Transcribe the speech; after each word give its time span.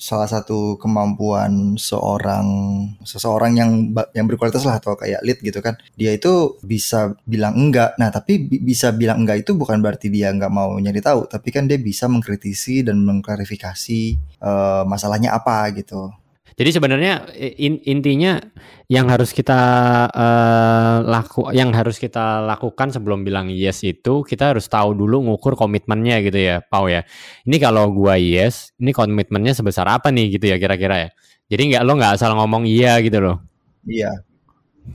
salah 0.00 0.24
satu 0.24 0.80
kemampuan 0.80 1.76
seorang 1.76 2.48
seseorang 3.04 3.52
yang 3.60 3.70
yang 4.16 4.24
berkualitas 4.24 4.64
lah 4.64 4.80
atau 4.80 4.96
kayak 4.96 5.20
lead 5.20 5.38
gitu 5.44 5.60
kan. 5.60 5.76
Dia 6.00 6.16
itu 6.16 6.56
bisa 6.64 7.12
bilang 7.28 7.52
enggak. 7.60 8.00
Nah 8.00 8.08
tapi 8.08 8.40
bisa 8.40 8.96
bilang 8.96 9.28
enggak 9.28 9.44
itu 9.44 9.52
bukan 9.52 9.84
berarti 9.84 10.08
dia 10.08 10.32
nggak 10.32 10.48
mau 10.48 10.72
nyari 10.80 11.04
tahu. 11.04 11.28
Tapi 11.28 11.48
kan 11.52 11.68
dia 11.68 11.76
bisa 11.76 12.08
mengkritisi 12.08 12.80
dan 12.80 13.04
mengklarifikasi 13.04 14.00
uh, 14.40 14.88
masalahnya 14.88 15.36
apa 15.36 15.68
gitu 15.76 16.08
jadi 16.58 16.70
sebenarnya 16.76 17.30
in, 17.36 17.78
intinya 17.86 18.40
yang 18.90 19.06
harus 19.06 19.30
kita 19.30 19.60
uh, 20.10 21.06
laku, 21.06 21.46
yang 21.54 21.70
harus 21.70 21.96
kita 21.96 22.42
lakukan 22.42 22.90
sebelum 22.90 23.22
bilang 23.22 23.46
yes 23.50 23.86
itu 23.86 24.26
kita 24.26 24.50
harus 24.50 24.66
tahu 24.66 24.98
dulu 24.98 25.30
ngukur 25.30 25.54
komitmennya 25.54 26.18
gitu 26.26 26.38
ya, 26.42 26.58
Pau 26.58 26.90
ya. 26.90 27.06
Ini 27.46 27.56
kalau 27.62 27.90
gua 27.94 28.18
yes, 28.18 28.74
ini 28.82 28.90
komitmennya 28.90 29.54
sebesar 29.54 29.86
apa 29.86 30.10
nih 30.10 30.34
gitu 30.34 30.50
ya 30.50 30.58
kira-kira 30.58 31.06
ya. 31.06 31.10
Jadi 31.50 31.74
nggak 31.74 31.82
lo 31.86 31.92
nggak 31.98 32.18
asal 32.18 32.34
ngomong 32.34 32.66
iya 32.66 32.98
gitu 32.98 33.18
loh. 33.22 33.36
Iya. 33.86 34.10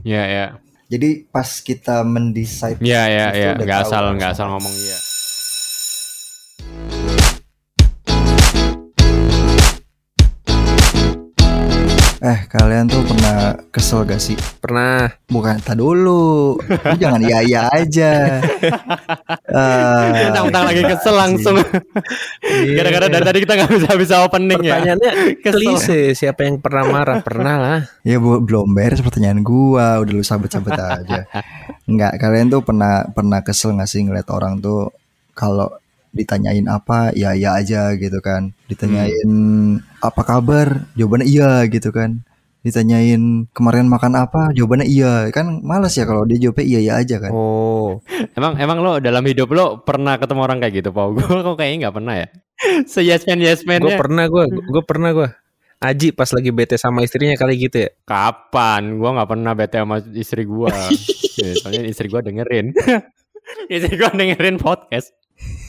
Iya 0.04 0.24
ya. 0.28 0.46
Jadi 0.86 1.26
pas 1.32 1.50
kita 1.64 2.06
mendesain. 2.06 2.78
Iya 2.84 3.04
iya 3.10 3.28
iya, 3.34 3.52
nggak 3.58 3.90
asal 3.90 4.12
nggak 4.14 4.32
asal 4.38 4.48
ngomong 4.52 4.76
iya. 4.76 5.15
Eh, 12.26 12.40
kalian 12.50 12.90
tuh 12.90 13.06
pernah 13.06 13.54
kesel 13.70 14.02
gak 14.02 14.18
sih? 14.18 14.34
Pernah. 14.58 15.14
Bukan, 15.30 15.62
tak 15.62 15.78
dulu. 15.78 16.58
Lu 16.58 16.96
jangan 16.98 17.22
iya-iya 17.22 17.70
aja. 17.70 18.14
Uh, 19.56 20.36
Tentang 20.36 20.68
lagi 20.68 20.84
kesel 20.84 21.16
langsung. 21.16 21.56
Iya. 22.46 22.82
Gara-gara 22.82 23.08
dari 23.08 23.26
tadi 23.26 23.40
kita 23.46 23.54
gak 23.56 23.72
bisa-bisa 23.72 24.16
opening 24.26 24.60
Pertanyaannya 24.60 25.12
ya. 25.12 25.14
Pertanyaannya 25.38 25.42
klise, 25.54 26.00
siapa 26.18 26.50
yang 26.50 26.60
pernah 26.60 26.84
marah? 26.90 27.18
Pernah 27.22 27.56
lah. 27.56 27.80
Ya 28.04 28.18
bu, 28.20 28.42
belum 28.42 28.74
beres 28.76 29.00
pertanyaan 29.00 29.46
gua, 29.46 30.02
udah 30.04 30.14
lu 30.14 30.26
sabet-sabet 30.26 30.76
aja. 30.76 31.30
Enggak, 31.88 32.20
kalian 32.20 32.52
tuh 32.52 32.62
pernah 32.66 33.08
pernah 33.08 33.40
kesel 33.46 33.78
gak 33.80 33.88
sih 33.88 34.04
ngeliat 34.04 34.28
orang 34.34 34.60
tuh 34.60 34.92
kalau 35.38 35.72
ditanyain 36.16 36.66
apa 36.72 37.12
ya 37.12 37.36
ya 37.36 37.60
aja 37.60 37.92
gitu 38.00 38.24
kan 38.24 38.56
ditanyain 38.72 39.28
hmm. 39.28 40.00
apa 40.00 40.22
kabar 40.24 40.88
jawabannya 40.96 41.28
iya 41.28 41.68
gitu 41.68 41.92
kan 41.92 42.24
ditanyain 42.66 43.46
kemarin 43.54 43.86
makan 43.86 44.18
apa 44.18 44.50
jawabannya 44.56 44.90
iya 44.90 45.30
kan 45.30 45.62
males 45.62 45.94
ya 45.94 46.10
kalau 46.10 46.26
dia 46.26 46.42
jawabnya 46.42 46.66
iya 46.66 46.80
iya 46.82 46.94
aja 46.98 47.22
kan 47.22 47.30
oh 47.30 48.02
emang 48.34 48.58
emang 48.58 48.82
lo 48.82 48.98
dalam 48.98 49.22
hidup 49.22 49.54
lo 49.54 49.86
pernah 49.86 50.18
ketemu 50.18 50.42
orang 50.42 50.58
kayak 50.64 50.74
gitu 50.82 50.90
Pau 50.90 51.12
gue 51.16 51.22
kok 51.22 51.56
kayaknya 51.60 51.78
nggak 51.86 51.96
pernah 52.02 52.16
ya 52.18 52.28
se 52.90 53.06
yes 53.06 53.28
man 53.30 53.38
yes 53.44 53.62
man 53.70 53.84
gue 53.84 53.94
pernah 53.94 54.26
gue 54.26 54.50
gue 54.50 54.84
pernah 54.88 55.12
gue 55.14 55.30
Aji 55.86 56.16
pas 56.16 56.32
lagi 56.32 56.50
bete 56.56 56.80
sama 56.80 57.04
istrinya 57.04 57.36
kali 57.36 57.68
gitu 57.68 57.84
ya? 57.86 57.90
Kapan? 58.08 58.96
Gue 58.96 59.10
nggak 59.12 59.30
pernah 59.30 59.52
bete 59.54 59.78
sama 59.78 60.00
istri 60.16 60.48
gue. 60.48 60.72
ya, 61.44 61.52
soalnya 61.62 61.84
istri 61.86 62.08
gue 62.08 62.22
dengerin. 62.24 62.72
istri 63.76 63.94
gue 63.94 64.10
dengerin 64.10 64.56
podcast. 64.56 65.12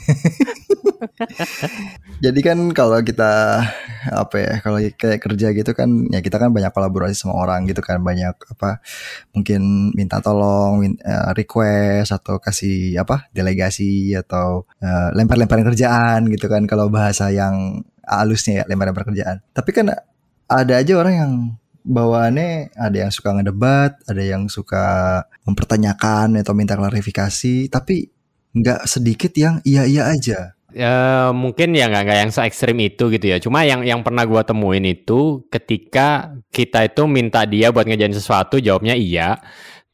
Jadi 2.25 2.41
kan 2.41 2.59
kalau 2.73 3.03
kita 3.03 3.61
apa 4.07 4.37
ya 4.39 4.53
kalau 4.63 4.79
kayak 4.81 5.21
kerja 5.21 5.53
gitu 5.53 5.75
kan 5.77 6.09
ya 6.09 6.23
kita 6.23 6.41
kan 6.41 6.55
banyak 6.55 6.73
kolaborasi 6.73 7.19
sama 7.19 7.37
orang 7.37 7.69
gitu 7.69 7.83
kan. 7.85 8.01
Banyak 8.01 8.37
apa 8.57 8.81
mungkin 9.37 9.93
minta 9.93 10.23
tolong 10.23 10.97
uh, 11.03 11.31
request 11.37 12.15
atau 12.15 12.39
kasih 12.41 12.97
apa 13.01 13.29
delegasi 13.35 14.17
atau 14.17 14.65
uh, 14.81 15.09
lempar-lemparin 15.13 15.67
kerjaan 15.67 16.31
gitu 16.33 16.49
kan. 16.49 16.65
Kalau 16.65 16.89
bahasa 16.89 17.29
yang 17.35 17.85
halusnya 18.07 18.63
ya 18.63 18.65
lempar-lempar 18.71 19.05
kerjaan. 19.09 19.43
Tapi 19.53 19.71
kan 19.75 19.91
ada 20.47 20.75
aja 20.79 20.93
orang 20.95 21.15
yang 21.15 21.33
bawaannya 21.87 22.75
ada 22.75 22.97
yang 23.07 23.13
suka 23.15 23.31
ngedebat, 23.39 24.03
ada 24.11 24.23
yang 24.23 24.51
suka 24.51 25.23
mempertanyakan 25.47 26.43
atau 26.43 26.55
minta 26.59 26.75
klarifikasi, 26.75 27.71
tapi 27.71 28.11
nggak 28.57 28.89
sedikit 28.89 29.33
yang 29.37 29.61
iya 29.69 29.85
iya 29.85 30.09
aja. 30.09 30.57
Ya, 30.77 31.33
mungkin 31.33 31.73
ya 31.73 31.89
nggak 31.89 32.03
nggak 32.05 32.19
yang 32.21 32.33
se 32.33 32.41
ekstrim 32.45 32.77
itu 32.85 33.09
gitu 33.09 33.27
ya. 33.29 33.41
Cuma 33.41 33.65
yang 33.65 33.81
yang 33.81 34.05
pernah 34.05 34.25
gua 34.29 34.45
temuin 34.45 34.85
itu 34.85 35.45
ketika 35.49 36.37
kita 36.53 36.85
itu 36.89 37.09
minta 37.09 37.45
dia 37.49 37.73
buat 37.73 37.89
ngejain 37.89 38.13
sesuatu, 38.13 38.61
jawabnya 38.61 38.93
iya. 38.93 39.41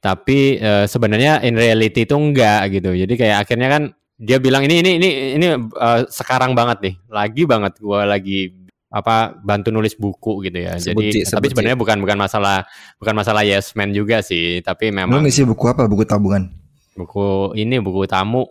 Tapi 0.02 0.58
uh, 0.58 0.86
sebenarnya 0.90 1.38
in 1.46 1.54
reality 1.54 2.02
itu 2.02 2.18
enggak 2.18 2.74
gitu. 2.74 2.90
Jadi 2.98 3.14
kayak 3.14 3.46
akhirnya 3.46 3.68
kan 3.70 3.82
dia 4.18 4.42
bilang 4.42 4.66
ini 4.66 4.82
ini 4.82 4.90
ini 4.98 5.10
ini 5.38 5.46
uh, 5.78 6.02
sekarang 6.10 6.58
banget 6.58 6.78
nih. 6.82 6.94
Lagi 7.06 7.42
banget 7.46 7.78
gua 7.78 8.02
lagi 8.02 8.50
apa 8.90 9.38
bantu 9.38 9.70
nulis 9.70 9.94
buku 9.94 10.42
gitu 10.50 10.58
ya. 10.66 10.74
Jadi 10.82 11.22
tapi 11.30 11.46
sebenarnya 11.46 11.78
bukan 11.78 12.02
bukan 12.02 12.18
masalah 12.18 12.66
bukan 12.98 13.14
masalah 13.14 13.46
yes 13.46 13.78
man 13.78 13.94
juga 13.94 14.18
sih, 14.18 14.58
tapi 14.66 14.90
memang 14.90 15.14
Lu 15.14 15.22
ngisi 15.22 15.46
buku 15.46 15.70
apa? 15.70 15.86
Buku 15.86 16.02
tabungan? 16.02 16.61
Buku 16.96 17.56
ini 17.56 17.80
buku 17.80 18.04
tamu 18.10 18.44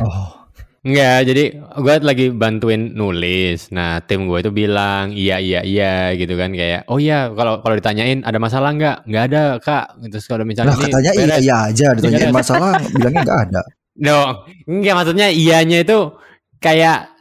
oh 0.00 0.28
Enggak, 0.80 1.28
jadi 1.28 1.44
gue 1.60 1.94
lagi 2.00 2.26
bantuin 2.32 2.96
nulis. 2.96 3.68
Nah, 3.68 4.00
tim 4.00 4.24
gue 4.24 4.40
itu 4.40 4.48
bilang 4.48 5.12
iya 5.12 5.36
iya 5.36 5.60
iya 5.60 6.16
gitu 6.16 6.40
kan 6.40 6.56
kayak 6.56 6.88
oh 6.88 6.96
iya 6.96 7.28
kalau 7.36 7.60
kalau 7.60 7.76
ditanyain 7.76 8.24
ada 8.24 8.40
masalah 8.40 8.72
nggak? 8.72 9.04
Nggak 9.04 9.24
ada 9.28 9.42
kak. 9.60 10.00
Terus 10.08 10.24
kalau 10.24 10.48
misalnya 10.48 10.72
nah, 10.72 10.80
katanya 10.80 11.12
iya 11.12 11.36
iya 11.36 11.56
aja 11.68 11.92
ditanyain 11.92 12.32
masalah 12.40 12.80
bilangnya 12.96 13.20
nggak 13.28 13.40
ada. 13.52 13.62
No, 14.00 14.48
enggak 14.64 14.94
maksudnya 14.96 15.28
iyanya 15.28 15.84
itu 15.84 16.16
kayak 16.64 17.12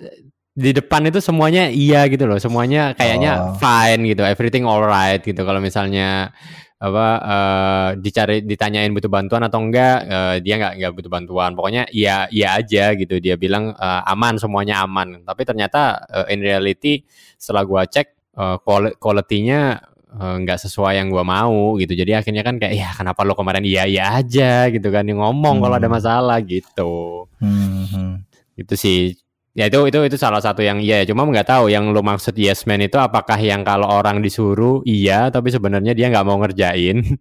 di 0.55 0.71
depan 0.71 1.11
itu 1.11 1.19
semuanya 1.19 1.67
iya 1.67 2.07
gitu 2.07 2.31
loh. 2.31 2.39
Semuanya 2.39 2.95
kayaknya 2.95 3.43
oh. 3.43 3.59
fine 3.59 4.07
gitu, 4.07 4.23
everything 4.23 4.63
alright 4.63 5.19
gitu. 5.19 5.43
Kalau 5.43 5.59
misalnya 5.59 6.31
apa 6.79 7.07
uh, 7.19 7.89
dicari 7.99 8.39
ditanyain 8.39 8.87
butuh 8.95 9.11
bantuan 9.11 9.43
atau 9.43 9.59
enggak 9.59 9.99
uh, 10.07 10.35
dia 10.39 10.55
enggak 10.55 10.73
enggak 10.79 10.91
butuh 10.95 11.11
bantuan 11.11 11.51
pokoknya 11.51 11.83
iya 11.91 12.31
iya 12.31 12.55
aja 12.55 12.95
gitu 12.95 13.19
dia 13.19 13.35
bilang 13.35 13.75
uh, 13.75 14.01
aman 14.07 14.39
semuanya 14.39 14.87
aman 14.87 15.19
tapi 15.27 15.43
ternyata 15.43 16.07
uh, 16.07 16.25
in 16.31 16.39
reality 16.39 17.03
setelah 17.35 17.67
gua 17.67 17.83
cek 17.83 18.31
uh, 18.39 18.55
quality-nya 18.95 19.83
nggak 20.15 20.57
uh, 20.57 20.63
sesuai 20.63 21.03
yang 21.03 21.11
gua 21.11 21.27
mau 21.27 21.75
gitu 21.75 21.99
jadi 21.99 22.23
akhirnya 22.23 22.47
kan 22.47 22.55
kayak 22.55 22.71
ya 22.71 22.89
kenapa 22.95 23.27
lo 23.27 23.35
kemarin 23.35 23.67
iya 23.67 23.83
iya 23.83 24.15
aja 24.15 24.71
gitu 24.71 24.87
kan 24.87 25.03
ngomong 25.03 25.59
hmm. 25.59 25.63
kalau 25.67 25.75
ada 25.75 25.89
masalah 25.91 26.39
gitu 26.39 27.27
hmm. 27.43 27.83
hmm. 27.91 28.13
itu 28.55 28.73
sih 28.79 29.19
Ya 29.59 29.67
itu 29.67 29.91
itu 29.91 29.99
itu 30.07 30.15
salah 30.15 30.39
satu 30.39 30.63
yang 30.63 30.79
iya, 30.79 31.03
cuma 31.03 31.27
nggak 31.27 31.51
tahu 31.51 31.67
yang 31.67 31.91
lo 31.91 31.99
maksud 31.99 32.31
yes 32.39 32.63
man 32.63 32.79
itu 32.79 32.95
apakah 32.95 33.35
yang 33.35 33.67
kalau 33.67 33.91
orang 33.91 34.23
disuruh 34.23 34.79
iya 34.87 35.27
tapi 35.27 35.51
sebenarnya 35.51 35.91
dia 35.91 36.07
nggak 36.07 36.23
mau 36.23 36.39
ngerjain 36.39 37.03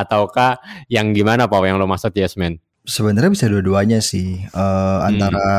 ataukah 0.00 0.56
yang 0.88 1.12
gimana 1.12 1.52
Pak 1.52 1.60
yang 1.68 1.76
lo 1.76 1.84
maksud 1.84 2.16
yes 2.16 2.40
man? 2.40 2.56
Sebenarnya 2.88 3.28
bisa 3.28 3.44
dua-duanya 3.52 4.00
sih. 4.00 4.40
Uh, 4.56 5.04
antara 5.04 5.52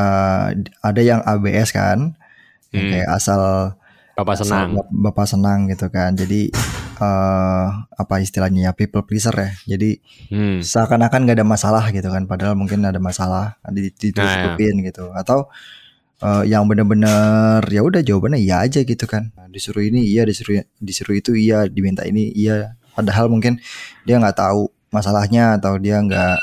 ada 0.81 1.01
yang 1.05 1.21
ABS 1.21 1.69
kan, 1.69 2.17
hmm. 2.73 2.81
kayak 2.81 3.09
asal 3.13 3.41
bapak 4.17 4.41
senang, 4.41 4.73
asal 4.73 4.89
bapak 4.89 5.25
senang 5.29 5.59
gitu 5.69 5.85
kan. 5.93 6.17
Jadi 6.17 6.49
uh, 6.97 7.65
apa 7.93 8.25
istilahnya 8.25 8.69
ya 8.69 8.71
people 8.73 9.05
pleaser 9.05 9.37
ya. 9.37 9.77
Jadi 9.77 10.01
hmm. 10.33 10.65
seakan-akan 10.65 11.29
nggak 11.29 11.37
ada 11.37 11.45
masalah 11.45 11.93
gitu 11.93 12.09
kan, 12.09 12.25
padahal 12.25 12.57
mungkin 12.57 12.81
ada 12.81 12.97
masalah 12.97 13.61
ditutupin 13.69 14.17
nah, 14.17 14.81
ya. 14.81 14.85
gitu. 14.89 15.13
Atau 15.13 15.45
uh, 16.21 16.43
yang 16.45 16.65
benar-benar 16.69 17.65
ya 17.67 17.81
udah 17.81 18.01
jawabannya 18.05 18.39
iya 18.39 18.63
aja 18.63 18.85
gitu 18.85 19.05
kan. 19.09 19.33
Nah, 19.35 19.49
disuruh 19.49 19.83
ini 19.83 20.05
iya 20.05 20.23
disuruh 20.23 20.61
disuruh 20.79 21.17
itu 21.17 21.35
iya 21.35 21.65
diminta 21.67 22.05
ini 22.07 22.31
iya. 22.31 22.77
Padahal 22.93 23.27
mungkin 23.27 23.59
dia 24.05 24.21
nggak 24.21 24.37
tahu 24.37 24.69
masalahnya 24.93 25.57
atau 25.57 25.79
dia 25.81 25.99
nggak 25.99 26.37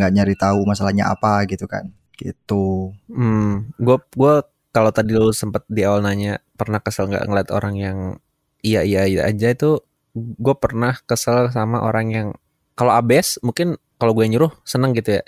nggak 0.00 0.10
nyari 0.12 0.34
tahu 0.36 0.66
masalahnya 0.66 1.12
apa 1.14 1.46
gitu 1.48 1.64
kan. 1.70 1.90
Gitu. 2.18 2.92
Hmm 3.08 3.72
gue 3.78 3.96
gue 4.14 4.34
kalau 4.72 4.90
tadi 4.90 5.12
lu 5.12 5.30
sempet 5.30 5.62
di 5.68 5.84
awal 5.84 6.00
nanya 6.02 6.40
pernah 6.56 6.80
kesel 6.80 7.08
nggak 7.12 7.28
ngeliat 7.28 7.48
orang 7.52 7.74
yang 7.76 7.98
iya 8.64 8.80
iya 8.82 9.04
iya 9.04 9.22
aja 9.28 9.52
itu 9.52 9.84
gue 10.16 10.54
pernah 10.56 10.96
kesel 11.04 11.52
sama 11.52 11.84
orang 11.84 12.06
yang 12.12 12.28
kalau 12.76 12.92
abes 12.96 13.36
mungkin 13.44 13.76
kalau 14.00 14.16
gue 14.16 14.24
nyuruh 14.28 14.52
seneng 14.64 14.96
gitu 14.96 15.20
ya 15.20 15.22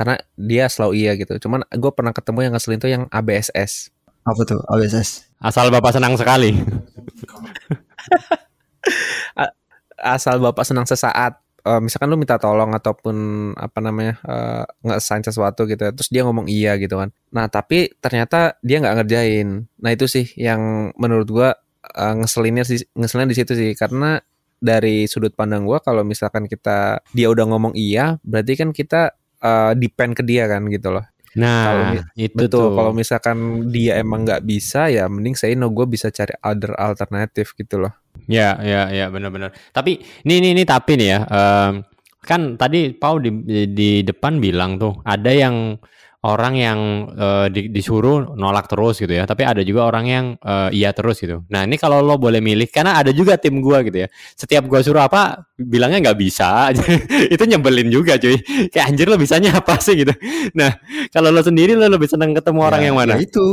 karena 0.00 0.16
dia 0.32 0.64
selalu 0.72 0.96
iya 0.96 1.12
gitu. 1.12 1.36
Cuman 1.44 1.60
gue 1.68 1.92
pernah 1.92 2.16
ketemu 2.16 2.48
yang 2.48 2.52
ngeselin 2.56 2.80
tuh 2.80 2.88
yang 2.88 3.04
ABSS. 3.12 3.92
Apa 4.24 4.48
tuh 4.48 4.64
ABSS? 4.72 5.28
Asal 5.36 5.68
bapak 5.68 5.92
senang 5.92 6.16
sekali. 6.16 6.56
Asal 10.16 10.40
bapak 10.40 10.64
senang 10.64 10.88
sesaat. 10.88 11.44
Uh, 11.60 11.76
misalkan 11.84 12.08
lu 12.08 12.16
minta 12.16 12.40
tolong 12.40 12.72
ataupun 12.72 13.16
apa 13.52 13.84
namanya 13.84 14.16
uh, 14.24 14.64
nge 14.80 15.28
sesuatu 15.28 15.68
gitu, 15.68 15.84
ya, 15.84 15.92
terus 15.92 16.08
dia 16.08 16.24
ngomong 16.24 16.48
iya 16.48 16.80
gitu 16.80 16.96
kan. 16.96 17.12
Nah 17.36 17.52
tapi 17.52 17.92
ternyata 18.00 18.56
dia 18.64 18.80
nggak 18.80 19.04
ngerjain. 19.04 19.68
Nah 19.84 19.90
itu 19.92 20.08
sih 20.08 20.32
yang 20.40 20.96
menurut 20.96 21.28
gue 21.28 21.52
uh, 21.92 22.14
ngeselinnya 22.16 22.64
sih 22.64 22.88
ngeselin 22.96 23.28
di 23.28 23.36
situ 23.36 23.52
sih 23.52 23.76
karena 23.76 24.16
dari 24.60 25.04
sudut 25.04 25.36
pandang 25.36 25.68
gue 25.68 25.76
kalau 25.84 26.00
misalkan 26.04 26.48
kita 26.48 27.04
dia 27.16 27.28
udah 27.32 27.48
ngomong 27.48 27.72
iya 27.76 28.20
berarti 28.24 28.60
kan 28.60 28.72
kita 28.76 29.19
uh, 29.42 29.72
depend 29.76 30.16
ke 30.16 30.22
dia 30.24 30.46
kan 30.46 30.64
gitu 30.68 30.92
loh. 30.92 31.04
Nah, 31.38 31.62
Kalau 31.62 31.84
itu 32.18 32.34
Betul. 32.34 32.50
tuh. 32.50 32.68
Kalau 32.74 32.90
misalkan 32.90 33.70
dia 33.70 34.02
emang 34.02 34.26
nggak 34.26 34.42
bisa 34.42 34.90
ya 34.90 35.06
mending 35.06 35.38
saya 35.38 35.54
no 35.54 35.70
gue 35.70 35.86
bisa 35.86 36.10
cari 36.10 36.34
other 36.42 36.74
alternatif 36.74 37.54
gitu 37.54 37.78
loh. 37.78 37.94
Ya, 38.26 38.58
ya, 38.58 38.90
ya, 38.90 39.06
benar-benar. 39.06 39.54
Tapi 39.70 40.02
ini, 40.26 40.42
ini, 40.42 40.48
ini 40.58 40.62
tapi 40.66 40.98
nih 40.98 41.08
ya, 41.14 41.18
em, 41.30 41.86
kan 42.26 42.58
tadi 42.58 42.90
Pau 42.98 43.22
di, 43.22 43.30
di, 43.46 43.70
di 43.70 43.90
depan 44.02 44.42
bilang 44.42 44.76
tuh 44.76 44.98
ada 45.06 45.30
yang 45.30 45.78
orang 46.20 46.54
yang 46.56 46.78
eh, 47.16 47.46
di- 47.48 47.68
disuruh 47.72 48.36
nolak 48.36 48.68
terus 48.68 49.00
gitu 49.00 49.08
ya, 49.08 49.24
tapi 49.24 49.48
ada 49.48 49.64
juga 49.64 49.88
orang 49.88 50.04
yang 50.04 50.24
eh, 50.36 50.68
iya 50.76 50.92
terus 50.92 51.16
gitu. 51.18 51.40
Nah 51.48 51.64
ini 51.64 51.80
kalau 51.80 52.04
lo 52.04 52.20
boleh 52.20 52.44
milih, 52.44 52.68
karena 52.68 53.00
ada 53.00 53.08
juga 53.10 53.40
tim 53.40 53.60
gua 53.64 53.80
gitu 53.80 54.04
ya. 54.04 54.08
Setiap 54.36 54.68
gua 54.68 54.84
suruh 54.84 55.00
apa, 55.00 55.48
bilangnya 55.56 56.10
nggak 56.10 56.18
bisa. 56.20 56.68
itu 57.34 57.42
nyebelin 57.48 57.88
juga 57.88 58.20
cuy. 58.20 58.36
Kayak 58.68 58.84
anjir 58.92 59.06
lo 59.08 59.16
bisanya 59.16 59.56
apa 59.64 59.80
sih 59.80 59.96
gitu. 59.96 60.12
Nah 60.52 60.76
kalau 61.08 61.32
lo 61.32 61.40
sendiri 61.40 61.72
lo 61.72 61.88
lebih 61.88 62.08
seneng 62.08 62.36
ketemu 62.36 62.60
orang 62.60 62.80
Ya- 62.84 62.86
yang 62.92 62.96
mana? 63.00 63.12
Ya 63.16 63.24
itu, 63.24 63.46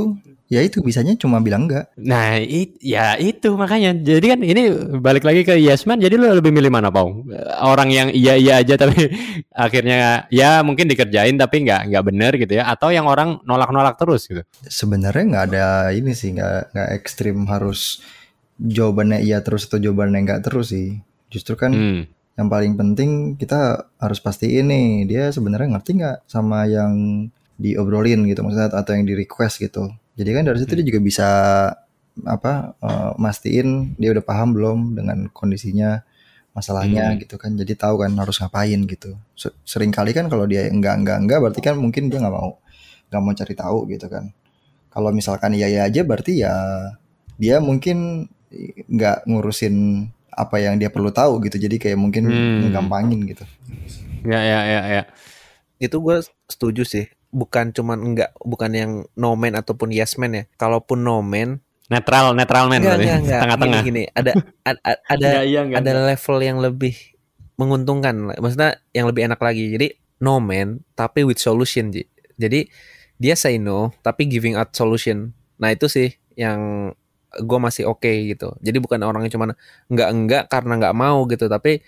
ya 0.47 0.63
itu 0.63 0.79
bisanya 0.79 1.11
cuma 1.19 1.43
bilang 1.43 1.67
enggak. 1.67 1.91
Nah, 1.99 2.39
it, 2.39 2.79
ya 2.79 3.19
itu 3.19 3.51
makanya. 3.59 3.91
Jadi 3.91 4.25
kan 4.31 4.39
ini 4.39 4.63
balik 4.97 5.27
lagi 5.27 5.43
ke 5.43 5.59
yes 5.59 5.83
man. 5.83 5.99
Jadi 5.99 6.15
lo 6.15 6.31
lebih 6.31 6.55
milih 6.55 6.71
mana, 6.71 6.87
Pau? 6.87 7.27
Orang 7.59 7.91
yang 7.91 8.07
iya 8.15 8.39
iya 8.39 8.63
aja 8.63 8.79
tapi 8.83 9.11
akhirnya 9.51 10.25
ya 10.31 10.63
mungkin 10.63 10.87
dikerjain 10.87 11.35
tapi 11.35 11.67
nggak 11.67 11.91
nggak 11.91 12.03
bener 12.07 12.31
gitu 12.39 12.53
ya, 12.57 12.71
atau 12.71 12.89
yang 12.89 13.05
orang 13.05 13.43
nolak-nolak 13.43 13.99
terus 13.99 14.23
gitu. 14.25 14.41
Sebenarnya 14.63 15.23
nggak 15.27 15.45
ada 15.51 15.65
ini 15.91 16.15
sih, 16.15 16.31
nggak 16.33 16.71
nggak 16.71 16.89
ekstrim 16.95 17.43
harus 17.45 17.99
jawabannya 18.57 19.21
iya 19.21 19.43
terus 19.45 19.67
atau 19.67 19.77
jawabannya 19.77 20.19
enggak 20.23 20.41
terus 20.47 20.71
sih. 20.71 20.97
Justru 21.27 21.59
kan 21.59 21.75
Hmm. 21.75 22.01
yang 22.39 22.47
paling 22.47 22.73
penting 22.77 23.09
kita 23.35 23.89
harus 23.99 24.23
pastiin 24.23 24.69
nih 24.69 24.87
dia 25.09 25.23
sebenarnya 25.33 25.75
ngerti 25.75 25.91
nggak 25.97 26.17
sama 26.29 26.69
yang 26.69 26.93
diobrolin 27.57 28.21
gitu 28.29 28.45
maksudnya 28.45 28.69
atau 28.69 28.93
yang 28.93 29.03
di 29.09 29.17
request 29.17 29.57
gitu 29.57 29.89
jadi 30.17 30.29
kan 30.35 30.43
dari 30.49 30.57
situ 30.59 30.73
dia 30.81 30.85
juga 30.89 30.99
bisa 30.99 31.27
apa 32.25 32.73
eh, 32.81 33.11
mastiin 33.21 33.93
dia 33.95 34.09
udah 34.11 34.25
paham 34.25 34.49
belum 34.57 34.79
dengan 34.97 35.29
kondisinya 35.29 36.01
masalahnya 36.57 37.13
Hmm. 37.13 37.21
gitu 37.21 37.37
kan 37.37 37.53
jadi 37.53 37.73
tahu 37.77 38.01
kan 38.01 38.11
harus 38.17 38.41
ngapain 38.41 38.81
gitu 38.89 39.13
Se- 39.37 39.53
sering 39.61 39.93
kali 39.93 40.11
kan 40.17 40.25
kalau 40.25 40.49
dia 40.49 40.65
enggak 40.67 40.97
enggak 40.97 41.17
enggak 41.21 41.37
berarti 41.45 41.61
kan 41.61 41.77
mungkin 41.77 42.09
dia 42.09 42.17
nggak 42.17 42.33
mau 42.33 42.57
nggak 43.13 43.21
mau 43.21 43.33
cari 43.37 43.53
tahu 43.53 43.79
gitu 43.93 44.09
kan 44.09 44.33
kalau 44.89 45.13
misalkan 45.13 45.53
iya 45.53 45.69
iya 45.69 45.81
aja 45.85 46.01
berarti 46.01 46.41
ya 46.41 46.53
dia 47.37 47.61
mungkin 47.61 48.25
nggak 48.89 49.29
ngurusin 49.29 50.07
apa 50.33 50.57
yang 50.57 50.81
dia 50.81 50.89
perlu 50.89 51.13
tahu 51.13 51.37
gitu 51.45 51.61
jadi 51.61 51.77
kayak 51.77 51.99
mungkin 52.01 52.25
Hmm. 52.25 52.59
ngegampangin 52.65 53.21
gitu 53.29 53.45
Ya 54.25 54.41
ya 54.43 54.59
ya 54.65 54.81
ya. 54.89 55.03
Itu 55.79 56.01
gue 56.03 56.19
setuju 56.49 56.83
sih. 56.83 57.05
Bukan 57.37 57.69
cuman 57.69 58.01
enggak, 58.01 58.33
bukan 58.41 58.71
yang 58.73 58.91
no 59.13 59.37
man 59.37 59.53
ataupun 59.53 59.93
yes 59.93 60.17
man 60.17 60.33
ya. 60.33 60.43
Kalaupun 60.57 61.05
no 61.05 61.21
man, 61.21 61.61
Netral 61.87 62.35
netral 62.35 62.67
man 62.67 62.83
enggak, 62.83 62.99
enggak, 62.99 63.19
enggak. 63.23 63.41
Tengah-tengah. 63.45 63.81
Gini, 63.85 63.87
gini, 63.87 64.03
ada 64.11 64.31
ada 64.67 64.79
ada, 65.07 65.27
Iya, 65.39 65.41
iya, 65.47 65.59
enggak, 65.63 65.79
ada 65.79 65.91
enggak. 65.93 66.07
level 66.11 66.37
yang 66.43 66.57
lebih 66.59 66.95
menguntungkan. 67.55 68.15
Maksudnya 68.41 68.81
yang 68.91 69.05
lebih 69.07 69.21
enak 69.29 69.39
lagi. 69.39 69.71
Jadi 69.71 69.87
no 70.19 70.41
man 70.43 70.83
tapi 70.99 71.23
with 71.23 71.39
solution, 71.39 71.93
Ji. 71.95 72.03
Jadi 72.35 72.67
dia 73.17 73.33
say 73.39 73.55
no 73.61 73.95
tapi 74.03 74.27
giving 74.27 74.59
out 74.59 74.75
solution. 74.75 75.31
Nah, 75.61 75.71
itu 75.71 75.87
sih 75.87 76.11
yang 76.35 76.91
gue 77.37 77.59
masih 77.61 77.87
oke 77.87 78.09
gitu. 78.35 78.51
Jadi 78.59 78.77
bukan 78.83 78.99
orangnya 79.07 79.31
cuman 79.31 79.55
enggak 79.87 80.09
enggak 80.11 80.43
karena 80.51 80.73
enggak 80.75 80.95
mau 80.97 81.23
gitu, 81.29 81.47
tapi 81.47 81.79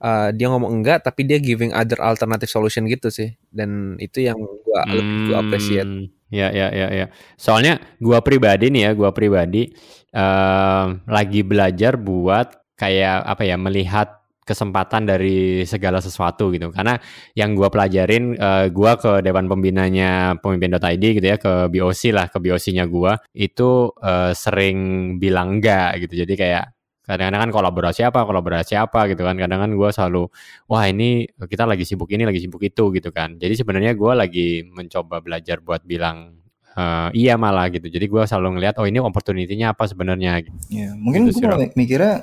uh, 0.00 0.28
dia 0.34 0.48
ngomong 0.50 0.80
enggak 0.80 1.04
tapi 1.06 1.24
dia 1.28 1.38
giving 1.38 1.70
other 1.76 2.00
alternative 2.00 2.50
solution 2.50 2.88
gitu 2.88 3.08
sih. 3.12 3.36
Dan 3.52 4.00
itu 4.00 4.24
yang 4.24 4.40
gua 4.40 4.80
lebih 4.88 5.16
gua 5.30 5.36
appreciate. 5.44 5.88
Hmm, 5.88 6.08
Ya 6.30 6.46
ya 6.54 6.70
ya 6.70 6.88
ya. 6.94 7.06
Soalnya 7.34 7.82
gua 7.98 8.22
pribadi 8.22 8.70
nih 8.70 8.86
ya, 8.86 8.90
gua 8.94 9.10
pribadi 9.10 9.74
em, 10.14 10.86
lagi 11.10 11.42
belajar 11.42 11.98
buat 11.98 12.54
kayak 12.78 13.26
apa 13.26 13.42
ya 13.42 13.58
melihat 13.58 14.20
kesempatan 14.46 15.06
dari 15.06 15.62
segala 15.66 15.98
sesuatu 16.02 16.50
gitu. 16.54 16.70
Karena 16.74 16.98
yang 17.38 17.54
gua 17.58 17.66
pelajarin 17.70 18.34
eh, 18.38 18.66
gua 18.70 18.94
ke 18.98 19.22
dewan 19.26 19.46
pembinanya 19.50 20.38
pemimpin.id 20.38 21.04
gitu 21.18 21.26
ya 21.26 21.38
ke 21.38 21.70
BOC 21.70 22.02
lah, 22.14 22.26
ke 22.30 22.38
BOC-nya 22.42 22.86
gua 22.90 23.18
itu 23.34 23.90
eh, 24.02 24.32
sering 24.34 24.78
bilang 25.22 25.58
enggak 25.58 26.02
gitu. 26.06 26.26
Jadi 26.26 26.34
kayak 26.38 26.64
kadang-kadang 27.04 27.48
kan 27.48 27.50
kolaborasi 27.50 28.00
apa, 28.06 28.22
kolaborasi 28.22 28.74
apa 28.78 29.10
gitu 29.10 29.24
kan. 29.24 29.34
Kadang 29.34 29.60
kan 29.64 29.70
gua 29.74 29.90
selalu 29.90 30.30
wah 30.70 30.84
ini 30.86 31.26
kita 31.36 31.66
lagi 31.66 31.82
sibuk 31.82 32.06
ini 32.14 32.22
lagi 32.22 32.38
sibuk 32.38 32.62
itu 32.62 32.94
gitu 32.94 33.10
kan 33.10 33.34
jadi 33.34 33.54
sebenarnya 33.58 33.98
gue 33.98 34.12
lagi 34.14 34.48
mencoba 34.70 35.18
belajar 35.18 35.58
buat 35.58 35.82
bilang 35.82 36.38
eh, 36.78 37.08
iya 37.16 37.34
malah 37.34 37.66
gitu 37.74 37.90
jadi 37.90 38.06
gue 38.06 38.22
selalu 38.22 38.58
ngelihat 38.60 38.78
oh 38.78 38.86
ini 38.86 39.02
opportunity-nya 39.02 39.74
apa 39.74 39.90
sebenarnya 39.90 40.38
gitu. 40.46 40.54
Ya, 40.70 40.94
mungkin 40.94 41.26
Gitu 41.26 41.42
gue 41.42 41.50
malah 41.50 41.66
mikirnya 41.74 42.14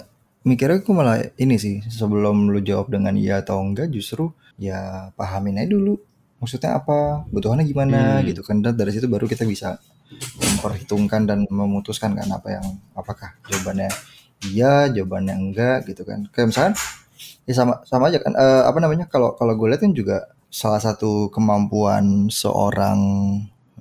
mikirnya 0.47 0.79
gue 0.79 0.95
malah 0.95 1.17
ini 1.35 1.55
sih 1.59 1.83
sebelum 1.91 2.47
lu 2.55 2.63
jawab 2.63 2.87
dengan 2.87 3.19
iya 3.19 3.43
atau 3.43 3.59
enggak 3.59 3.91
justru 3.91 4.31
ya 4.55 5.11
pahamin 5.19 5.59
aja 5.59 5.75
dulu 5.75 5.99
maksudnya 6.39 6.79
apa 6.79 7.27
kebutuhannya 7.27 7.65
gimana 7.67 8.21
Hmm. 8.21 8.31
gitu 8.31 8.41
kan 8.45 8.63
dan 8.63 8.77
dari 8.77 8.93
situ 8.95 9.09
baru 9.11 9.27
kita 9.27 9.43
bisa 9.43 9.75
memperhitungkan 10.39 11.27
dan 11.27 11.43
memutuskan 11.51 12.15
kan 12.15 12.31
apa 12.31 12.47
yang 12.55 12.65
apakah 12.95 13.35
jawabannya 13.51 13.91
iya 14.45 14.89
jawabannya 14.91 15.33
enggak 15.33 15.89
gitu 15.89 16.05
kan. 16.05 16.27
Kayak 16.33 16.47
misalkan 16.53 16.73
ya 17.47 17.53
sama 17.57 17.73
sama 17.87 18.09
aja 18.11 18.19
kan. 18.21 18.33
Eh, 18.37 18.63
apa 18.69 18.77
namanya 18.83 19.05
kalau 19.09 19.33
kalau 19.33 19.53
gue 19.57 19.67
lihat 19.73 19.81
kan 19.81 19.93
juga 19.95 20.29
salah 20.47 20.79
satu 20.79 21.27
kemampuan 21.33 22.31
seorang 22.31 22.99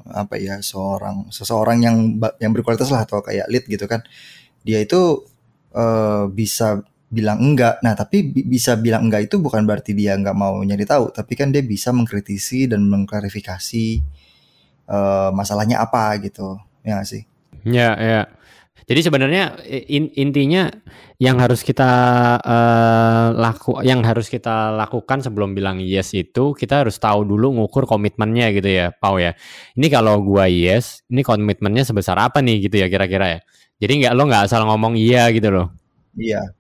apa 0.07 0.39
ya 0.39 0.63
seorang 0.63 1.27
seseorang 1.35 1.83
yang 1.83 1.97
yang 2.39 2.53
berkualitas 2.55 2.91
lah 2.95 3.05
atau 3.05 3.21
kayak 3.21 3.47
lead 3.51 3.65
gitu 3.69 3.85
kan. 3.91 4.01
Dia 4.67 4.83
itu 4.83 5.25
eh, 5.75 6.25
bisa 6.31 6.81
bilang 7.07 7.39
enggak. 7.39 7.79
Nah 7.87 7.95
tapi 7.95 8.27
bi- 8.27 8.47
bisa 8.47 8.75
bilang 8.79 9.07
enggak 9.07 9.31
itu 9.31 9.39
bukan 9.39 9.63
berarti 9.63 9.95
dia 9.95 10.17
nggak 10.19 10.37
mau 10.37 10.59
nyari 10.63 10.87
tahu. 10.89 11.11
Tapi 11.15 11.33
kan 11.39 11.51
dia 11.55 11.63
bisa 11.63 11.91
mengkritisi 11.95 12.67
dan 12.71 12.87
mengklarifikasi 12.87 13.87
eh, 14.91 15.31
masalahnya 15.35 15.83
apa 15.83 16.17
gitu. 16.23 16.59
Ya 16.87 16.99
nggak 16.99 17.09
sih? 17.09 17.23
Ya 17.67 17.95
ya 17.99 18.23
jadi 18.85 19.01
sebenarnya 19.09 19.57
in- 19.89 20.13
intinya 20.13 20.69
yang 21.17 21.41
harus 21.41 21.65
kita 21.65 21.89
eh, 22.45 23.27
laku 23.33 23.81
yang 23.81 24.05
harus 24.05 24.29
kita 24.29 24.77
lakukan 24.77 25.25
sebelum 25.25 25.57
bilang 25.57 25.81
yes 25.81 26.13
itu 26.13 26.53
kita 26.53 26.85
harus 26.85 27.01
tahu 27.01 27.25
dulu 27.25 27.57
ngukur 27.57 27.89
komitmennya 27.89 28.53
gitu 28.53 28.69
ya 28.69 28.93
Pau 28.93 29.17
ya. 29.17 29.33
Ini 29.75 29.87
kalau 29.89 30.21
gua 30.21 30.45
yes 30.47 31.01
ini 31.09 31.25
komitmennya 31.25 31.89
sebesar 31.89 32.21
apa 32.21 32.45
nih 32.45 32.69
gitu 32.69 32.77
ya 32.85 32.93
kira-kira 32.93 33.27
ya. 33.27 33.41
Jadi 33.81 34.05
nggak 34.05 34.13
lo 34.13 34.23
nggak 34.29 34.45
asal 34.53 34.63
ngomong 34.69 34.95
iya 35.01 35.33
gitu 35.33 35.49
loh. 35.49 35.73
Iya. 36.13 36.53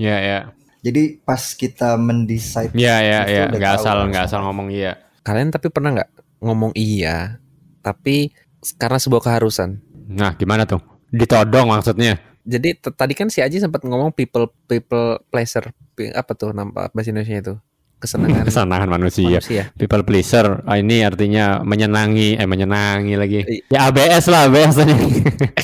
Ya 0.00 0.16
ya 0.24 0.38
jadi 0.84 1.16
pas 1.24 1.40
kita 1.56 1.96
mendesain 1.96 2.68
Ya 2.76 3.00
ya 3.00 3.24
Itu 3.24 3.32
ya 3.32 3.42
udah 3.48 3.56
nggak 3.56 3.74
asal 3.80 3.96
nggak 4.12 4.24
asal 4.28 4.40
ngomong 4.44 4.68
iya. 4.68 5.00
Kalian 5.24 5.48
tapi 5.48 5.72
pernah 5.72 5.96
nggak 5.96 6.10
ngomong 6.44 6.76
iya, 6.76 7.40
tapi 7.80 8.36
karena 8.76 9.00
sebuah 9.00 9.24
keharusan. 9.24 9.80
Nah 10.12 10.36
gimana 10.36 10.68
tuh? 10.68 10.93
Ditodong 11.14 11.70
maksudnya? 11.70 12.18
Jadi 12.44 12.74
tadi 12.76 13.14
kan 13.14 13.30
si 13.30 13.40
Aji 13.40 13.56
sempat 13.56 13.80
ngomong 13.80 14.10
people 14.10 14.50
people 14.66 15.16
pleasure 15.26 15.70
apa 16.12 16.32
tuh 16.34 16.50
nama 16.50 16.90
bahasa 16.90 17.08
Indonesia 17.08 17.40
itu 17.40 17.54
kesenangan 17.96 18.44
Kesenangan 18.50 18.88
manusia. 18.90 19.38
manusia. 19.38 19.64
People 19.72 20.02
pleaser. 20.02 20.60
Ah, 20.62 20.76
ini 20.76 21.00
artinya 21.00 21.62
menyenangi 21.62 22.36
eh 22.36 22.44
menyenangi 22.44 23.14
lagi. 23.14 23.40
Ya 23.70 23.88
ABS 23.88 24.28
lah 24.28 24.44
aja. 24.44 24.84